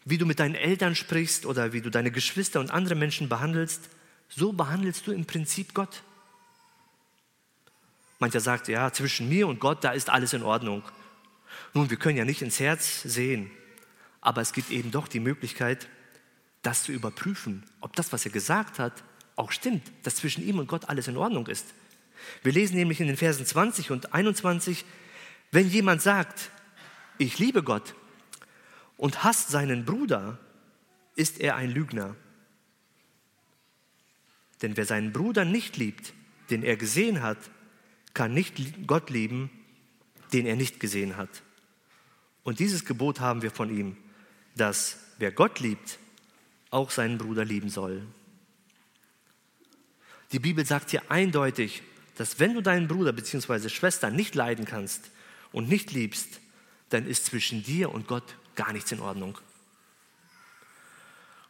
wie 0.04 0.18
du 0.18 0.26
mit 0.26 0.40
deinen 0.40 0.56
Eltern 0.56 0.96
sprichst 0.96 1.46
oder 1.46 1.74
wie 1.74 1.82
du 1.82 1.90
deine 1.90 2.12
Geschwister 2.12 2.60
und 2.60 2.72
andere 2.72 2.96
Menschen 2.96 3.30
behandelst, 3.30 3.90
so 4.30 4.54
behandelst 4.54 5.08
du 5.08 5.12
im 5.12 5.26
Prinzip 5.26 5.74
Gott. 5.74 6.04
Mancher 8.20 8.40
sagt, 8.40 8.68
ja, 8.68 8.92
zwischen 8.92 9.30
mir 9.30 9.48
und 9.48 9.60
Gott, 9.60 9.84
da 9.84 9.92
ist 9.92 10.10
alles 10.10 10.34
in 10.34 10.44
Ordnung. 10.44 10.84
Nun, 11.74 11.90
wir 11.90 11.98
können 11.98 12.18
ja 12.18 12.26
nicht 12.26 12.42
ins 12.42 12.60
Herz 12.60 13.02
sehen, 13.04 13.52
aber 14.22 14.42
es 14.42 14.54
gibt 14.54 14.72
eben 14.72 14.92
doch 14.92 15.08
die 15.08 15.20
Möglichkeit, 15.20 15.88
das 16.62 16.84
zu 16.84 16.92
überprüfen, 16.92 17.64
ob 17.82 17.96
das, 17.96 18.14
was 18.14 18.26
er 18.26 18.32
gesagt 18.32 18.80
hat, 18.80 19.04
auch 19.36 19.52
stimmt, 19.52 19.92
dass 20.04 20.16
zwischen 20.16 20.44
ihm 20.44 20.60
und 20.60 20.68
Gott 20.68 20.90
alles 20.90 21.08
in 21.08 21.18
Ordnung 21.18 21.48
ist. 21.48 21.66
Wir 22.44 22.52
lesen 22.52 22.76
nämlich 22.76 23.00
in 23.02 23.08
den 23.08 23.18
Versen 23.18 23.46
20 23.46 23.92
und 23.92 24.14
21, 24.14 24.86
wenn 25.52 25.70
jemand 25.70 26.02
sagt, 26.02 26.52
ich 27.18 27.40
liebe 27.40 27.64
Gott 27.64 27.96
und 28.98 29.24
hasst 29.24 29.50
seinen 29.50 29.86
Bruder, 29.86 30.40
ist 31.16 31.40
er 31.40 31.56
ein 31.56 31.72
Lügner. 31.72 32.16
Denn 34.62 34.78
wer 34.78 34.86
seinen 34.86 35.14
Bruder 35.14 35.46
nicht 35.46 35.78
liebt, 35.78 36.14
den 36.50 36.64
er 36.64 36.78
gesehen 36.78 37.22
hat, 37.22 37.38
kann 38.14 38.34
nicht 38.34 38.88
Gott 38.88 39.10
lieben, 39.10 39.50
den 40.34 40.46
er 40.46 40.56
nicht 40.56 40.80
gesehen 40.80 41.18
hat. 41.18 41.44
Und 42.44 42.60
dieses 42.60 42.86
Gebot 42.86 43.20
haben 43.20 43.42
wir 43.42 43.52
von 43.52 43.76
ihm, 43.76 43.98
dass 44.56 44.98
wer 45.18 45.32
Gott 45.32 45.60
liebt, 45.60 46.00
auch 46.70 46.92
seinen 46.92 47.18
Bruder 47.18 47.46
lieben 47.46 47.70
soll. 47.70 48.06
Die 50.32 50.40
Bibel 50.40 50.66
sagt 50.66 50.92
hier 50.92 51.10
eindeutig, 51.10 51.84
dass 52.16 52.40
wenn 52.40 52.54
du 52.54 52.62
deinen 52.62 52.88
Bruder 52.88 53.14
bzw. 53.14 53.70
Schwester 53.70 54.10
nicht 54.10 54.36
leiden 54.36 54.66
kannst 54.66 55.10
und 55.52 55.70
nicht 55.70 55.92
liebst, 55.92 56.40
dann 56.90 57.06
ist 57.06 57.26
zwischen 57.26 57.64
dir 57.64 57.92
und 57.92 58.08
Gott 58.08 58.36
gar 58.56 58.74
nichts 58.74 58.92
in 58.92 59.00
Ordnung. 59.00 59.38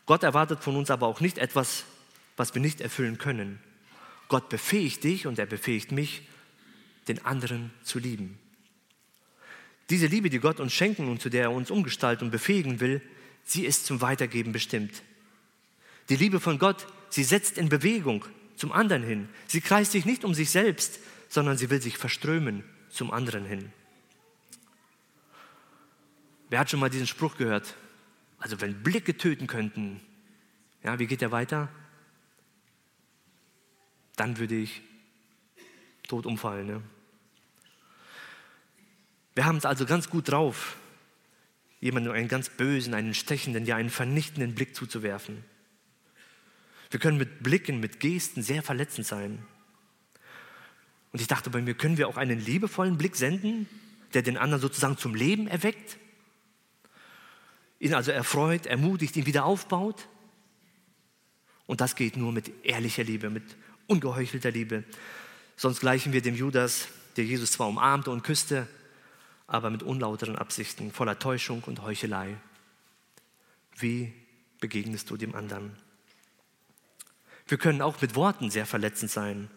Gott 0.05 0.23
erwartet 0.23 0.63
von 0.63 0.75
uns 0.75 0.91
aber 0.91 1.07
auch 1.07 1.19
nicht 1.19 1.37
etwas, 1.37 1.83
was 2.37 2.53
wir 2.53 2.61
nicht 2.61 2.81
erfüllen 2.81 3.17
können. 3.17 3.59
Gott 4.27 4.49
befähigt 4.49 5.03
dich 5.03 5.27
und 5.27 5.39
er 5.39 5.45
befähigt 5.45 5.91
mich 5.91 6.23
den 7.07 7.25
anderen 7.25 7.71
zu 7.83 7.99
lieben. 7.99 8.39
Diese 9.89 10.07
Liebe, 10.07 10.29
die 10.29 10.39
Gott 10.39 10.59
uns 10.59 10.73
schenken 10.73 11.09
und 11.09 11.21
zu 11.21 11.29
der 11.29 11.43
er 11.43 11.51
uns 11.51 11.69
umgestalten 11.69 12.25
und 12.25 12.31
befähigen 12.31 12.79
will, 12.79 13.01
sie 13.43 13.65
ist 13.65 13.85
zum 13.85 14.01
Weitergeben 14.01 14.51
bestimmt. 14.51 15.03
Die 16.09 16.15
Liebe 16.15 16.39
von 16.39 16.57
Gott, 16.57 16.87
sie 17.09 17.23
setzt 17.23 17.57
in 17.57 17.69
Bewegung 17.69 18.25
zum 18.55 18.71
anderen 18.71 19.03
hin. 19.03 19.29
Sie 19.47 19.61
kreist 19.61 19.91
sich 19.91 20.05
nicht 20.05 20.23
um 20.23 20.33
sich 20.33 20.49
selbst, 20.49 20.99
sondern 21.29 21.57
sie 21.57 21.69
will 21.69 21.81
sich 21.81 21.97
verströmen 21.97 22.63
zum 22.89 23.11
anderen 23.11 23.45
hin. 23.45 23.71
Wer 26.49 26.59
hat 26.59 26.69
schon 26.69 26.79
mal 26.79 26.89
diesen 26.89 27.07
Spruch 27.07 27.37
gehört? 27.37 27.75
Also 28.37 28.61
wenn 28.61 28.83
Blicke 28.83 29.17
töten 29.17 29.47
könnten, 29.47 29.99
ja, 30.83 30.99
wie 30.99 31.07
geht 31.07 31.21
der 31.21 31.31
weiter? 31.31 31.69
Dann 34.15 34.37
würde 34.37 34.55
ich 34.55 34.81
tot 36.07 36.25
umfallen. 36.25 36.67
Ne? 36.67 36.81
Wir 39.33 39.45
haben 39.45 39.57
es 39.57 39.65
also 39.65 39.85
ganz 39.85 40.09
gut 40.09 40.29
drauf, 40.29 40.77
jemandem 41.81 42.13
einen 42.13 42.27
ganz 42.27 42.49
bösen, 42.49 42.93
einen 42.93 43.13
stechenden, 43.13 43.65
ja 43.65 43.75
einen 43.75 43.89
vernichtenden 43.89 44.55
Blick 44.55 44.75
zuzuwerfen. 44.75 45.43
Wir 46.91 46.99
können 46.99 47.17
mit 47.17 47.43
Blicken, 47.43 47.79
mit 47.79 47.99
Gesten 47.99 48.41
sehr 48.43 48.63
verletzend 48.63 49.07
sein. 49.07 49.45
Und 51.11 51.21
ich 51.21 51.27
dachte 51.27 51.49
bei 51.49 51.61
mir, 51.61 51.75
können 51.75 51.97
wir 51.97 52.07
auch 52.07 52.17
einen 52.17 52.39
liebevollen 52.39 52.97
Blick 52.97 53.15
senden, 53.15 53.67
der 54.13 54.21
den 54.21 54.37
anderen 54.37 54.61
sozusagen 54.61 54.97
zum 54.97 55.15
Leben 55.15 55.47
erweckt? 55.47 55.97
Ihn 57.79 57.93
also 57.93 58.11
erfreut, 58.11 58.65
ermutigt, 58.65 59.15
ihn 59.15 59.25
wieder 59.25 59.45
aufbaut? 59.45 60.07
Und 61.67 61.81
das 61.81 61.95
geht 61.95 62.17
nur 62.17 62.31
mit 62.31 62.51
ehrlicher 62.65 63.03
Liebe, 63.03 63.29
mit 63.29 63.43
ungeheuchelter 63.87 64.51
Liebe. 64.51 64.83
Sonst 65.55 65.79
gleichen 65.79 66.13
wir 66.13 66.21
dem 66.21 66.35
Judas, 66.35 66.87
der 67.17 67.25
Jesus 67.25 67.53
zwar 67.53 67.67
umarmte 67.67 68.11
und 68.11 68.23
küsste, 68.23 68.67
aber 69.47 69.69
mit 69.69 69.83
unlauteren 69.83 70.35
Absichten, 70.35 70.91
voller 70.91 71.19
Täuschung 71.19 71.63
und 71.63 71.81
Heuchelei. 71.81 72.35
Wie 73.77 74.13
begegnest 74.59 75.09
du 75.09 75.17
dem 75.17 75.35
anderen? 75.35 75.71
Wir 77.47 77.57
können 77.57 77.81
auch 77.81 78.01
mit 78.01 78.15
Worten 78.15 78.49
sehr 78.49 78.65
verletzend 78.65 79.11
sein. 79.11 79.49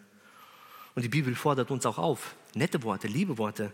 Und 0.94 1.03
die 1.03 1.09
Bibel 1.09 1.35
fordert 1.35 1.70
uns 1.70 1.87
auch 1.87 1.98
auf, 1.98 2.35
nette 2.55 2.83
Worte, 2.83 3.09
liebe 3.09 3.38
Worte, 3.38 3.72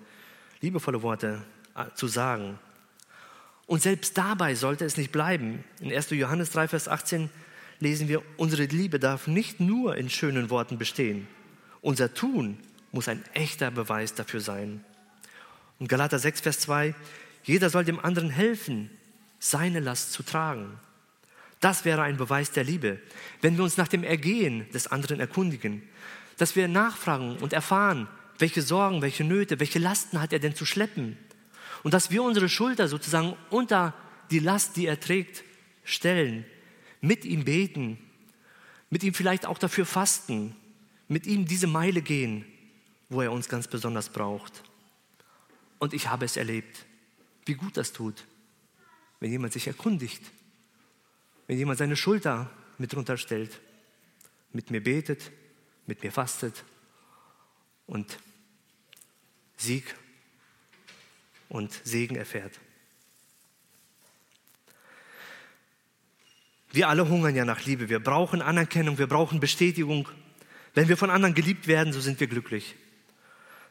liebevolle 0.61 1.03
Worte 1.03 1.43
äh, 1.75 1.87
zu 1.95 2.07
sagen. 2.07 2.59
Und 3.67 3.83
selbst 3.83 4.17
dabei 4.19 4.55
sollte 4.55 4.85
es 4.85 4.97
nicht 4.97 5.11
bleiben. 5.11 5.65
In 5.81 5.93
1. 5.93 6.11
Johannes 6.11 6.51
3, 6.51 6.69
Vers 6.69 6.89
18 6.89 7.31
lesen 7.81 8.09
wir, 8.09 8.23
unsere 8.37 8.65
Liebe 8.65 8.99
darf 8.99 9.27
nicht 9.27 9.59
nur 9.59 9.97
in 9.97 10.11
schönen 10.11 10.51
Worten 10.51 10.79
bestehen. 10.79 11.27
Unser 11.81 12.13
Tun 12.13 12.59
muss 12.93 13.09
ein 13.09 13.25
echter 13.33 13.71
Beweis 13.71 14.15
dafür 14.15 14.41
sein. 14.41 14.85
Und 15.79 15.89
Galater 15.89 16.19
6, 16.19 16.43
Vers 16.43 16.61
2, 16.61 16.95
jeder 17.43 17.69
soll 17.69 17.85
dem 17.85 17.99
anderen 17.99 18.31
helfen, 18.31 18.91
seine 19.39 19.81
Last 19.81 20.13
zu 20.13 20.23
tragen. 20.23 20.79
Das 21.65 21.87
wäre 21.87 22.03
ein 22.03 22.19
Beweis 22.19 22.51
der 22.51 22.63
Liebe, 22.63 23.01
wenn 23.41 23.57
wir 23.57 23.65
uns 23.65 23.79
nach 23.79 23.89
dem 23.89 24.05
Ergehen 24.05 24.71
des 24.73 24.87
anderen 24.87 25.19
erkundigen, 25.19 25.83
dass 26.37 26.57
wir 26.57 26.69
nachfragen 26.69 27.39
und 27.39 27.55
erfahren, 27.55 28.07
welche 28.39 28.61
Sorgen, 28.61 29.01
welche 29.01 29.25
Nöte, 29.25 29.61
welche 29.61 29.79
Lasten 29.79 30.21
hat 30.21 30.35
er 30.35 30.41
denn 30.41 30.55
zu 30.55 30.67
schleppen. 30.67 31.17
Und 31.83 31.95
dass 31.95 32.11
wir 32.11 32.23
unsere 32.23 32.51
Schulter 32.51 32.87
sozusagen 32.87 33.35
unter 33.49 33.95
die 34.31 34.41
Last, 34.41 34.77
die 34.77 34.85
er 34.85 35.01
trägt, 35.01 35.43
stellen, 35.85 36.45
mit 37.01 37.25
ihm 37.25 37.47
beten, 37.47 37.97
mit 38.91 39.03
ihm 39.03 39.15
vielleicht 39.15 39.47
auch 39.47 39.57
dafür 39.57 39.87
fasten, 39.87 40.55
mit 41.09 41.27
ihm 41.27 41.47
diese 41.47 41.67
Meile 41.67 42.03
gehen, 42.03 42.45
wo 43.09 43.23
er 43.23 43.33
uns 43.33 43.49
ganz 43.49 43.69
besonders 43.69 44.11
braucht. 44.11 44.63
Und 45.79 45.95
ich 45.95 46.11
habe 46.11 46.27
es 46.27 46.37
erlebt, 46.37 46.85
wie 47.47 47.55
gut 47.55 47.79
das 47.79 47.95
tut, 47.95 48.27
wenn 49.19 49.31
jemand 49.31 49.55
sich 49.55 49.67
erkundigt, 49.67 50.21
wenn 51.47 51.59
jemand 51.59 51.79
seine 51.79 51.97
Schulter 51.97 52.51
mit 52.79 52.95
runterstellt, 52.97 53.61
mit 54.53 54.71
mir 54.71 54.83
betet, 54.83 55.31
mit 55.87 56.03
mir 56.03 56.13
fastet 56.13 56.65
und 57.87 58.19
Sieg 59.57 59.95
und 61.49 61.73
Segen 61.85 62.17
erfährt. 62.17 62.59
Wir 66.73 66.89
alle 66.89 67.09
hungern 67.09 67.37
ja 67.37 67.45
nach 67.45 67.65
Liebe. 67.65 67.89
Wir 67.89 68.01
brauchen 68.01 68.43
Anerkennung, 68.43 68.99
wir 68.99 69.07
brauchen 69.07 69.39
Bestätigung. 69.39 70.09
Wenn 70.75 70.89
wir 70.89 70.97
von 70.97 71.11
anderen 71.11 71.35
geliebt 71.35 71.69
werden, 71.69 71.93
so 71.93 72.01
sind 72.01 72.19
wir 72.19 72.27
glücklich. 72.27 72.75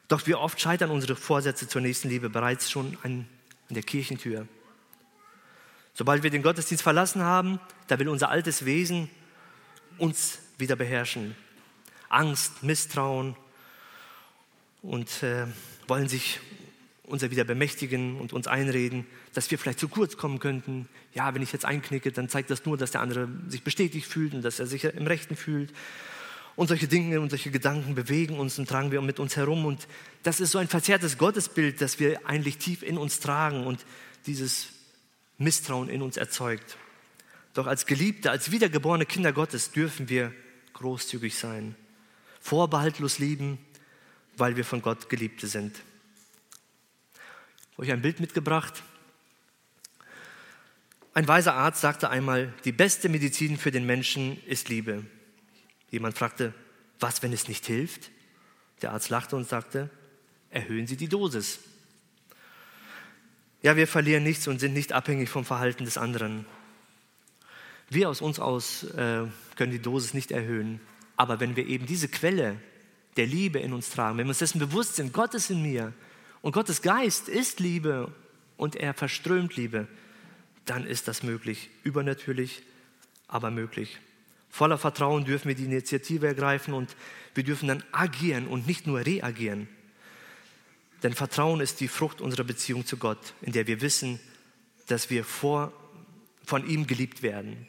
Doch 0.08 0.26
wie 0.26 0.34
oft 0.34 0.58
scheitern 0.58 0.90
unsere 0.90 1.16
Vorsätze 1.16 1.68
zur 1.68 1.82
nächsten 1.82 2.08
Liebe 2.08 2.30
bereits 2.30 2.70
schon 2.70 2.96
an, 3.02 3.26
an 3.68 3.74
der 3.74 3.82
Kirchentür. 3.82 4.48
Sobald 5.94 6.24
wir 6.24 6.30
den 6.30 6.42
Gottesdienst 6.42 6.82
verlassen 6.82 7.22
haben, 7.22 7.60
da 7.86 8.00
will 8.00 8.08
unser 8.08 8.28
altes 8.28 8.64
Wesen 8.64 9.08
uns 9.96 10.40
wieder 10.58 10.74
beherrschen. 10.74 11.36
Angst, 12.08 12.64
Misstrauen 12.64 13.36
und 14.82 15.22
äh, 15.22 15.46
wollen 15.86 16.08
sich 16.08 16.40
unser 17.04 17.30
wieder 17.30 17.44
bemächtigen 17.44 18.18
und 18.18 18.32
uns 18.32 18.48
einreden, 18.48 19.06
dass 19.34 19.50
wir 19.50 19.58
vielleicht 19.58 19.78
zu 19.78 19.88
kurz 19.88 20.16
kommen 20.16 20.40
könnten. 20.40 20.88
Ja, 21.12 21.32
wenn 21.34 21.42
ich 21.42 21.52
jetzt 21.52 21.64
einknicke, 21.64 22.10
dann 22.10 22.28
zeigt 22.28 22.50
das 22.50 22.64
nur, 22.64 22.76
dass 22.76 22.90
der 22.90 23.00
andere 23.00 23.28
sich 23.48 23.62
bestätigt 23.62 24.06
fühlt 24.06 24.34
und 24.34 24.42
dass 24.42 24.58
er 24.58 24.66
sich 24.66 24.84
im 24.84 25.06
Rechten 25.06 25.36
fühlt. 25.36 25.72
Und 26.56 26.68
solche 26.68 26.88
Dinge 26.88 27.20
und 27.20 27.30
solche 27.30 27.50
Gedanken 27.50 27.94
bewegen 27.94 28.38
uns 28.38 28.58
und 28.58 28.68
tragen 28.68 28.90
wir 28.90 29.00
mit 29.00 29.20
uns 29.20 29.36
herum. 29.36 29.64
Und 29.64 29.86
das 30.22 30.40
ist 30.40 30.52
so 30.52 30.58
ein 30.58 30.68
verzerrtes 30.68 31.18
Gottesbild, 31.18 31.80
das 31.80 32.00
wir 32.00 32.26
eigentlich 32.26 32.58
tief 32.58 32.82
in 32.82 32.96
uns 32.96 33.20
tragen 33.20 33.66
und 33.66 33.84
dieses 34.26 34.73
Misstrauen 35.44 35.88
in 35.88 36.02
uns 36.02 36.16
erzeugt. 36.16 36.76
Doch 37.52 37.66
als 37.68 37.86
Geliebte, 37.86 38.30
als 38.30 38.50
wiedergeborene 38.50 39.06
Kinder 39.06 39.32
Gottes 39.32 39.70
dürfen 39.70 40.08
wir 40.08 40.34
großzügig 40.72 41.38
sein, 41.38 41.76
vorbehaltlos 42.40 43.18
lieben, 43.20 43.58
weil 44.36 44.56
wir 44.56 44.64
von 44.64 44.82
Gott 44.82 45.08
Geliebte 45.08 45.46
sind. 45.46 45.76
Ich 47.14 47.78
habe 47.78 47.82
euch 47.82 47.92
ein 47.92 48.02
Bild 48.02 48.20
mitgebracht. 48.20 48.82
Ein 51.12 51.28
weiser 51.28 51.54
Arzt 51.54 51.80
sagte 51.80 52.10
einmal, 52.10 52.52
die 52.64 52.72
beste 52.72 53.08
Medizin 53.08 53.56
für 53.56 53.70
den 53.70 53.86
Menschen 53.86 54.42
ist 54.46 54.68
Liebe. 54.68 55.06
Jemand 55.90 56.18
fragte, 56.18 56.52
was, 56.98 57.22
wenn 57.22 57.32
es 57.32 57.46
nicht 57.46 57.66
hilft? 57.66 58.10
Der 58.82 58.92
Arzt 58.92 59.10
lachte 59.10 59.36
und 59.36 59.48
sagte, 59.48 59.90
erhöhen 60.50 60.88
Sie 60.88 60.96
die 60.96 61.08
Dosis. 61.08 61.60
Ja, 63.64 63.76
wir 63.76 63.88
verlieren 63.88 64.24
nichts 64.24 64.46
und 64.46 64.60
sind 64.60 64.74
nicht 64.74 64.92
abhängig 64.92 65.30
vom 65.30 65.46
Verhalten 65.46 65.86
des 65.86 65.96
anderen. 65.96 66.44
Wir 67.88 68.10
aus 68.10 68.20
uns 68.20 68.38
aus 68.38 68.84
äh, 68.84 69.22
können 69.56 69.72
die 69.72 69.78
Dosis 69.78 70.12
nicht 70.12 70.32
erhöhen. 70.32 70.80
Aber 71.16 71.40
wenn 71.40 71.56
wir 71.56 71.66
eben 71.66 71.86
diese 71.86 72.08
Quelle 72.08 72.56
der 73.16 73.24
Liebe 73.24 73.58
in 73.60 73.72
uns 73.72 73.88
tragen, 73.88 74.18
wenn 74.18 74.26
wir 74.26 74.32
uns 74.32 74.40
dessen 74.40 74.58
bewusst 74.58 74.96
sind, 74.96 75.14
Gott 75.14 75.32
ist 75.32 75.48
in 75.48 75.62
mir 75.62 75.94
und 76.42 76.52
Gottes 76.52 76.82
Geist 76.82 77.30
ist 77.30 77.58
Liebe 77.58 78.12
und 78.58 78.76
er 78.76 78.92
verströmt 78.92 79.56
Liebe, 79.56 79.88
dann 80.66 80.86
ist 80.86 81.08
das 81.08 81.22
möglich. 81.22 81.70
Übernatürlich, 81.84 82.64
aber 83.28 83.50
möglich. 83.50 83.98
Voller 84.50 84.76
Vertrauen 84.76 85.24
dürfen 85.24 85.48
wir 85.48 85.54
die 85.54 85.64
Initiative 85.64 86.26
ergreifen 86.26 86.74
und 86.74 86.94
wir 87.34 87.44
dürfen 87.44 87.68
dann 87.68 87.82
agieren 87.92 88.46
und 88.46 88.66
nicht 88.66 88.86
nur 88.86 89.06
reagieren. 89.06 89.68
Denn 91.04 91.12
Vertrauen 91.12 91.60
ist 91.60 91.80
die 91.80 91.88
Frucht 91.88 92.22
unserer 92.22 92.44
Beziehung 92.44 92.86
zu 92.86 92.96
Gott, 92.96 93.34
in 93.42 93.52
der 93.52 93.66
wir 93.66 93.82
wissen, 93.82 94.18
dass 94.86 95.10
wir 95.10 95.22
vor, 95.22 95.70
von 96.46 96.66
ihm 96.66 96.86
geliebt 96.86 97.22
werden. 97.22 97.66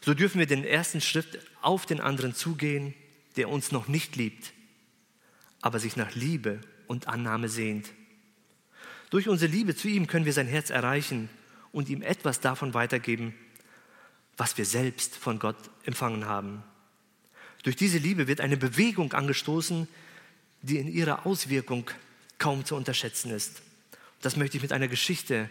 So 0.00 0.14
dürfen 0.14 0.40
wir 0.40 0.46
den 0.46 0.64
ersten 0.64 1.00
Schritt 1.00 1.38
auf 1.62 1.86
den 1.86 2.00
anderen 2.00 2.34
zugehen, 2.34 2.92
der 3.36 3.48
uns 3.48 3.70
noch 3.70 3.86
nicht 3.86 4.16
liebt, 4.16 4.52
aber 5.60 5.78
sich 5.78 5.94
nach 5.94 6.12
Liebe 6.16 6.60
und 6.88 7.06
Annahme 7.06 7.48
sehnt. 7.48 7.88
Durch 9.10 9.28
unsere 9.28 9.52
Liebe 9.52 9.76
zu 9.76 9.86
ihm 9.86 10.08
können 10.08 10.24
wir 10.24 10.32
sein 10.32 10.48
Herz 10.48 10.70
erreichen 10.70 11.30
und 11.70 11.88
ihm 11.88 12.02
etwas 12.02 12.40
davon 12.40 12.74
weitergeben, 12.74 13.32
was 14.36 14.58
wir 14.58 14.64
selbst 14.64 15.14
von 15.14 15.38
Gott 15.38 15.70
empfangen 15.84 16.26
haben. 16.26 16.64
Durch 17.62 17.76
diese 17.76 17.98
Liebe 17.98 18.26
wird 18.26 18.40
eine 18.40 18.56
Bewegung 18.56 19.12
angestoßen, 19.12 19.86
die 20.62 20.78
in 20.78 20.88
ihrer 20.88 21.24
Auswirkung 21.26 21.88
kaum 22.38 22.64
zu 22.64 22.76
unterschätzen 22.76 23.30
ist. 23.30 23.62
Das 24.20 24.36
möchte 24.36 24.56
ich 24.56 24.62
mit 24.62 24.72
einer 24.72 24.88
Geschichte 24.88 25.50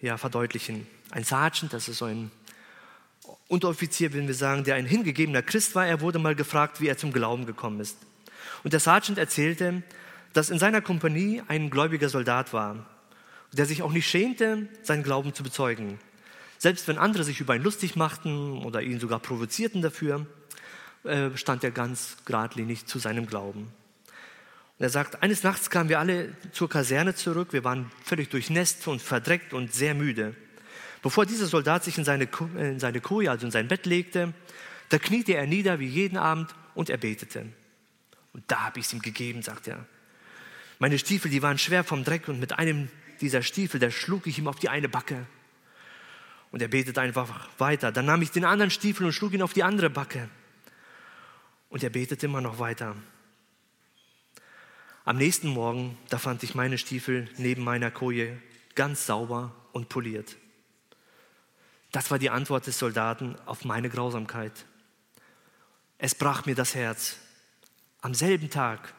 ja, 0.00 0.16
verdeutlichen. 0.16 0.86
Ein 1.10 1.24
Sergeant, 1.24 1.72
das 1.72 1.88
ist 1.88 1.98
so 1.98 2.06
ein 2.06 2.30
Unteroffizier, 3.48 4.12
würden 4.12 4.28
wir 4.28 4.34
sagen, 4.34 4.64
der 4.64 4.76
ein 4.76 4.86
hingegebener 4.86 5.42
Christ 5.42 5.74
war, 5.74 5.86
er 5.86 6.00
wurde 6.00 6.18
mal 6.18 6.34
gefragt, 6.34 6.80
wie 6.80 6.88
er 6.88 6.96
zum 6.96 7.12
Glauben 7.12 7.46
gekommen 7.46 7.80
ist. 7.80 7.96
Und 8.62 8.72
der 8.72 8.80
Sergeant 8.80 9.18
erzählte, 9.18 9.82
dass 10.32 10.50
in 10.50 10.58
seiner 10.58 10.80
Kompanie 10.80 11.42
ein 11.48 11.70
gläubiger 11.70 12.08
Soldat 12.08 12.52
war, 12.52 12.86
der 13.52 13.66
sich 13.66 13.82
auch 13.82 13.92
nicht 13.92 14.08
schämte, 14.08 14.68
seinen 14.82 15.02
Glauben 15.02 15.34
zu 15.34 15.42
bezeugen. 15.42 15.98
Selbst 16.58 16.86
wenn 16.88 16.98
andere 16.98 17.24
sich 17.24 17.40
über 17.40 17.56
ihn 17.56 17.62
lustig 17.62 17.96
machten 17.96 18.62
oder 18.64 18.82
ihn 18.82 19.00
sogar 19.00 19.18
provozierten 19.18 19.82
dafür, 19.82 20.26
äh, 21.04 21.30
stand 21.36 21.64
er 21.64 21.70
ganz 21.70 22.16
geradlinig 22.24 22.86
zu 22.86 22.98
seinem 22.98 23.26
Glauben. 23.26 23.72
Und 24.80 24.84
er 24.84 24.88
sagt, 24.90 25.22
eines 25.22 25.42
Nachts 25.42 25.68
kamen 25.68 25.90
wir 25.90 25.98
alle 25.98 26.32
zur 26.52 26.70
Kaserne 26.70 27.14
zurück. 27.14 27.52
Wir 27.52 27.64
waren 27.64 27.92
völlig 28.02 28.30
durchnässt 28.30 28.88
und 28.88 29.02
verdreckt 29.02 29.52
und 29.52 29.74
sehr 29.74 29.94
müde. 29.94 30.34
Bevor 31.02 31.26
dieser 31.26 31.44
Soldat 31.44 31.84
sich 31.84 31.98
in 31.98 32.04
seine, 32.04 32.26
in 32.56 32.80
seine 32.80 33.02
Koje, 33.02 33.30
also 33.30 33.44
in 33.44 33.52
sein 33.52 33.68
Bett 33.68 33.84
legte, 33.84 34.32
da 34.88 34.98
kniete 34.98 35.34
er 35.34 35.46
nieder 35.46 35.80
wie 35.80 35.86
jeden 35.86 36.16
Abend 36.16 36.54
und 36.74 36.88
er 36.88 36.96
betete. 36.96 37.44
Und 38.32 38.44
da 38.46 38.60
habe 38.62 38.80
ich 38.80 38.86
es 38.86 38.94
ihm 38.94 39.02
gegeben, 39.02 39.42
sagt 39.42 39.68
er. 39.68 39.84
Meine 40.78 40.98
Stiefel, 40.98 41.30
die 41.30 41.42
waren 41.42 41.58
schwer 41.58 41.84
vom 41.84 42.02
Dreck 42.02 42.26
und 42.28 42.40
mit 42.40 42.58
einem 42.58 42.88
dieser 43.20 43.42
Stiefel, 43.42 43.80
da 43.80 43.90
schlug 43.90 44.26
ich 44.26 44.38
ihm 44.38 44.48
auf 44.48 44.60
die 44.60 44.70
eine 44.70 44.88
Backe. 44.88 45.26
Und 46.52 46.62
er 46.62 46.68
betete 46.68 47.02
einfach 47.02 47.50
weiter. 47.58 47.92
Dann 47.92 48.06
nahm 48.06 48.22
ich 48.22 48.30
den 48.30 48.46
anderen 48.46 48.70
Stiefel 48.70 49.04
und 49.04 49.12
schlug 49.12 49.34
ihn 49.34 49.42
auf 49.42 49.52
die 49.52 49.62
andere 49.62 49.90
Backe. 49.90 50.30
Und 51.68 51.84
er 51.84 51.90
betete 51.90 52.24
immer 52.24 52.40
noch 52.40 52.58
weiter. 52.58 52.96
Am 55.10 55.16
nächsten 55.16 55.48
Morgen, 55.48 55.98
da 56.08 56.18
fand 56.18 56.44
ich 56.44 56.54
meine 56.54 56.78
Stiefel 56.78 57.28
neben 57.36 57.64
meiner 57.64 57.90
Koje 57.90 58.40
ganz 58.76 59.06
sauber 59.06 59.52
und 59.72 59.88
poliert. 59.88 60.36
Das 61.90 62.12
war 62.12 62.20
die 62.20 62.30
Antwort 62.30 62.68
des 62.68 62.78
Soldaten 62.78 63.34
auf 63.44 63.64
meine 63.64 63.90
Grausamkeit. 63.90 64.52
Es 65.98 66.14
brach 66.14 66.46
mir 66.46 66.54
das 66.54 66.76
Herz. 66.76 67.16
Am 68.02 68.14
selben 68.14 68.50
Tag 68.50 68.94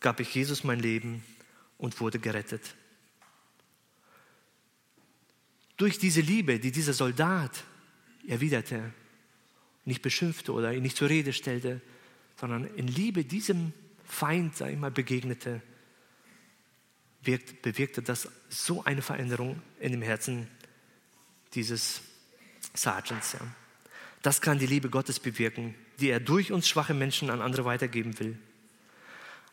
gab 0.00 0.18
ich 0.18 0.34
Jesus 0.34 0.64
mein 0.64 0.80
Leben 0.80 1.22
und 1.78 2.00
wurde 2.00 2.18
gerettet. 2.18 2.74
Durch 5.76 5.96
diese 5.96 6.22
Liebe, 6.22 6.58
die 6.58 6.72
dieser 6.72 6.92
Soldat 6.92 7.62
erwiderte, 8.26 8.92
nicht 9.84 10.02
beschimpfte 10.02 10.54
oder 10.54 10.74
ihn 10.74 10.82
nicht 10.82 10.96
zur 10.96 11.08
Rede 11.08 11.32
stellte, 11.32 11.80
sondern 12.34 12.64
in 12.74 12.88
Liebe 12.88 13.24
diesem 13.24 13.72
Feind, 14.12 14.54
sag 14.54 14.70
ich 14.70 14.78
mal, 14.78 14.90
begegnete, 14.90 15.62
wirkt, 17.22 17.62
bewirkte 17.62 18.02
das 18.02 18.28
so 18.50 18.84
eine 18.84 19.00
Veränderung 19.00 19.62
in 19.80 19.90
dem 19.90 20.02
Herzen 20.02 20.48
dieses 21.54 22.02
Sergeants. 22.74 23.32
Ja. 23.32 23.40
Das 24.20 24.42
kann 24.42 24.58
die 24.58 24.66
Liebe 24.66 24.90
Gottes 24.90 25.18
bewirken, 25.18 25.74
die 25.98 26.10
er 26.10 26.20
durch 26.20 26.52
uns 26.52 26.68
schwache 26.68 26.92
Menschen 26.92 27.30
an 27.30 27.40
andere 27.40 27.64
weitergeben 27.64 28.18
will. 28.20 28.38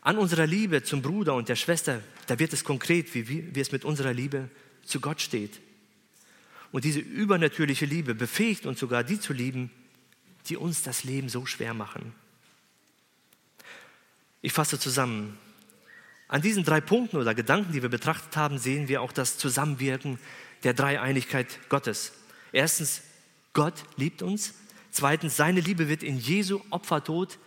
An 0.02 0.18
unserer 0.18 0.46
Liebe 0.46 0.84
zum 0.84 1.02
Bruder 1.02 1.36
und 1.36 1.48
der 1.48 1.56
Schwester, 1.56 2.04
da 2.28 2.38
wird 2.38 2.52
es 2.52 2.66
konkret, 2.66 3.16
wie, 3.16 3.56
wie 3.56 3.60
es 3.62 3.72
mit 3.72 3.86
unserer 3.86 4.12
Liebe 4.12 4.50
zu 4.84 5.00
Gott 5.00 5.22
steht. 5.22 5.62
Und 6.74 6.84
diese 6.84 7.00
übernatürliche 7.00 7.86
Liebe 7.86 8.14
befähigt 8.14 8.66
uns 8.66 8.82
sogar, 8.82 9.06
die 9.06 9.22
zu 9.22 9.32
lieben, 9.32 9.72
die 10.48 10.58
uns 10.58 10.84
das 10.84 11.06
Leben 11.06 11.30
so 11.30 11.46
schwer 11.46 11.74
machen. 11.74 12.14
Ich 14.42 14.54
fasse 14.54 14.80
zusammen. 14.80 15.38
An 16.28 16.42
diesen 16.42 16.64
drei 16.64 16.80
Punkten 16.80 17.18
oder 17.18 17.34
Gedanken, 17.34 17.74
die 17.74 17.82
wir 17.82 17.90
betrachtet 17.90 18.38
haben, 18.38 18.60
sehen 18.60 18.88
wir 18.88 19.02
auch 19.02 19.12
das 19.12 19.38
Zusammenwirken 19.38 20.20
der 20.64 20.74
Dreieinigkeit 20.74 21.48
Gottes. 21.70 22.14
Erstens, 22.52 23.02
Gott 23.54 23.84
liebt 23.98 24.22
uns. 24.22 24.54
Zweitens, 24.92 25.36
seine 25.36 25.60
Liebe 25.60 25.90
wird 25.90 26.04
in 26.04 26.18
Jesu 26.18 26.62
Opfertod 26.70 27.38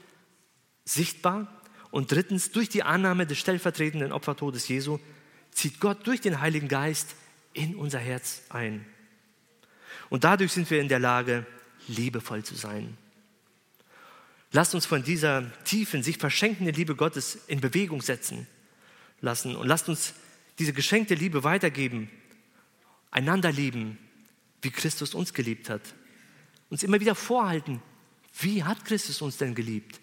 sichtbar. 0.84 1.46
Und 1.90 2.10
drittens, 2.10 2.50
durch 2.50 2.68
die 2.68 2.82
Annahme 2.82 3.26
des 3.26 3.38
stellvertretenden 3.38 4.12
Opfertodes 4.12 4.66
Jesu 4.68 4.98
zieht 5.52 5.80
Gott 5.80 6.06
durch 6.06 6.20
den 6.20 6.40
Heiligen 6.40 6.68
Geist 6.68 7.14
in 7.52 7.76
unser 7.76 7.98
Herz 7.98 8.42
ein. 8.48 8.84
Und 10.08 10.24
dadurch 10.24 10.52
sind 10.52 10.70
wir 10.70 10.80
in 10.80 10.88
der 10.88 10.98
Lage, 10.98 11.46
liebevoll 11.86 12.42
zu 12.42 12.54
sein. 12.54 12.96
Lasst 14.52 14.74
uns 14.74 14.84
von 14.84 15.02
dieser 15.02 15.50
tiefen, 15.64 16.02
sich 16.02 16.18
verschenkenden 16.18 16.74
Liebe 16.74 16.94
Gottes 16.94 17.38
in 17.46 17.60
Bewegung 17.60 18.02
setzen 18.02 18.46
lassen 19.22 19.56
und 19.56 19.66
lasst 19.66 19.88
uns 19.88 20.14
diese 20.58 20.74
geschenkte 20.74 21.14
Liebe 21.14 21.42
weitergeben, 21.42 22.10
einander 23.10 23.50
lieben, 23.50 23.98
wie 24.60 24.70
Christus 24.70 25.14
uns 25.14 25.32
geliebt 25.32 25.70
hat. 25.70 25.80
Uns 26.68 26.82
immer 26.82 27.00
wieder 27.00 27.14
vorhalten, 27.14 27.82
wie 28.40 28.62
hat 28.62 28.84
Christus 28.84 29.22
uns 29.22 29.38
denn 29.38 29.54
geliebt? 29.54 30.00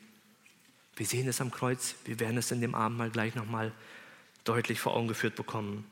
Wir 0.95 1.05
sehen 1.05 1.27
es 1.27 1.41
am 1.41 1.51
Kreuz, 1.51 1.95
wir 2.05 2.19
werden 2.19 2.37
es 2.37 2.51
in 2.51 2.59
dem 2.59 2.75
Abendmahl 2.75 3.11
gleich 3.11 3.35
nochmal 3.35 3.71
deutlich 4.43 4.79
vor 4.79 4.95
Augen 4.95 5.07
geführt 5.07 5.35
bekommen. 5.35 5.85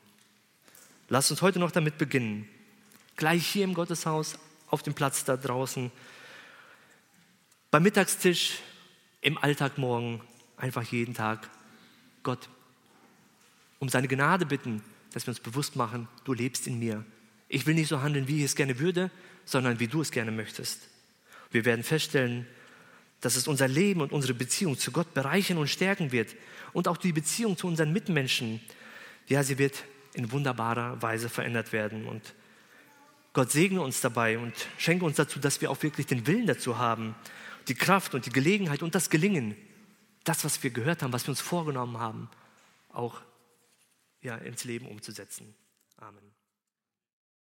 Lasst 1.10 1.32
uns 1.32 1.42
heute 1.42 1.60
noch 1.60 1.72
damit 1.72 1.98
beginnen. 1.98 2.48
Gleich 3.16 3.46
hier 3.46 3.64
im 3.64 3.74
Gotteshaus, 3.74 4.38
auf 4.70 4.84
dem 4.84 4.94
Platz 4.94 5.24
da 5.24 5.38
draußen, 5.38 5.92
beim 7.72 7.84
Mittagstisch, 7.84 8.60
im 9.22 9.38
Alltag 9.38 9.78
morgen, 9.78 10.22
einfach 10.56 10.84
jeden 10.84 11.14
Tag 11.14 11.50
Gott 12.24 12.50
um 13.80 13.90
seine 13.90 14.08
Gnade 14.08 14.46
bitten, 14.46 14.82
dass 15.14 15.28
wir 15.28 15.32
uns 15.32 15.40
bewusst 15.40 15.76
machen, 15.76 16.08
du 16.24 16.34
lebst 16.34 16.68
in 16.68 16.80
mir. 16.80 17.04
Ich 17.50 17.66
will 17.66 17.76
nicht 17.76 17.90
so 17.90 18.02
handeln, 18.02 18.28
wie 18.28 18.38
ich 18.38 18.44
es 18.44 18.56
gerne 18.56 18.80
würde, 18.80 19.12
sondern 19.46 19.80
wie 19.80 19.88
du 19.88 20.02
es 20.02 20.12
gerne 20.12 20.32
möchtest. 20.32 20.88
Wir 21.52 21.66
werden 21.66 21.84
feststellen, 21.84 22.48
dass 23.22 23.36
es 23.36 23.48
unser 23.48 23.68
Leben 23.68 24.02
und 24.02 24.12
unsere 24.12 24.34
Beziehung 24.34 24.78
zu 24.78 24.92
Gott 24.92 25.14
bereichern 25.14 25.58
und 25.58 25.68
stärken 25.68 26.12
wird. 26.12 26.36
Und 26.74 26.88
auch 26.88 26.98
die 26.98 27.14
Beziehung 27.14 27.58
zu 27.58 27.68
unseren 27.68 27.92
Mitmenschen, 27.94 28.62
ja, 29.28 29.44
sie 29.44 29.58
wird 29.58 29.84
in 30.14 30.32
wunderbarer 30.32 31.02
Weise 31.02 31.30
verändert 31.30 31.74
werden. 31.74 32.08
Und 32.08 32.34
Gott 33.34 33.52
segne 33.52 33.82
uns 33.82 34.02
dabei 34.02 34.38
und 34.38 34.54
schenke 34.78 35.06
uns 35.06 35.18
dazu, 35.18 35.40
dass 35.40 35.62
wir 35.62 35.72
auch 35.72 35.82
wirklich 35.84 36.08
den 36.08 36.28
Willen 36.28 36.48
dazu 36.48 36.78
haben, 36.78 37.16
die 37.68 37.76
Kraft 37.76 38.14
und 38.14 38.26
die 38.26 38.32
Gelegenheit 38.32 38.84
und 38.84 38.96
das 38.96 39.10
Gelingen, 39.10 39.56
das, 40.24 40.44
was 40.44 40.62
wir 40.64 40.70
gehört 40.70 41.04
haben, 41.04 41.14
was 41.14 41.26
wir 41.26 41.30
uns 41.30 41.42
vorgenommen 41.42 42.00
haben, 42.00 42.30
auch 42.90 43.22
ja, 44.22 44.36
ins 44.36 44.64
Leben 44.64 44.88
umzusetzen. 44.88 45.56
Amen. 45.98 46.37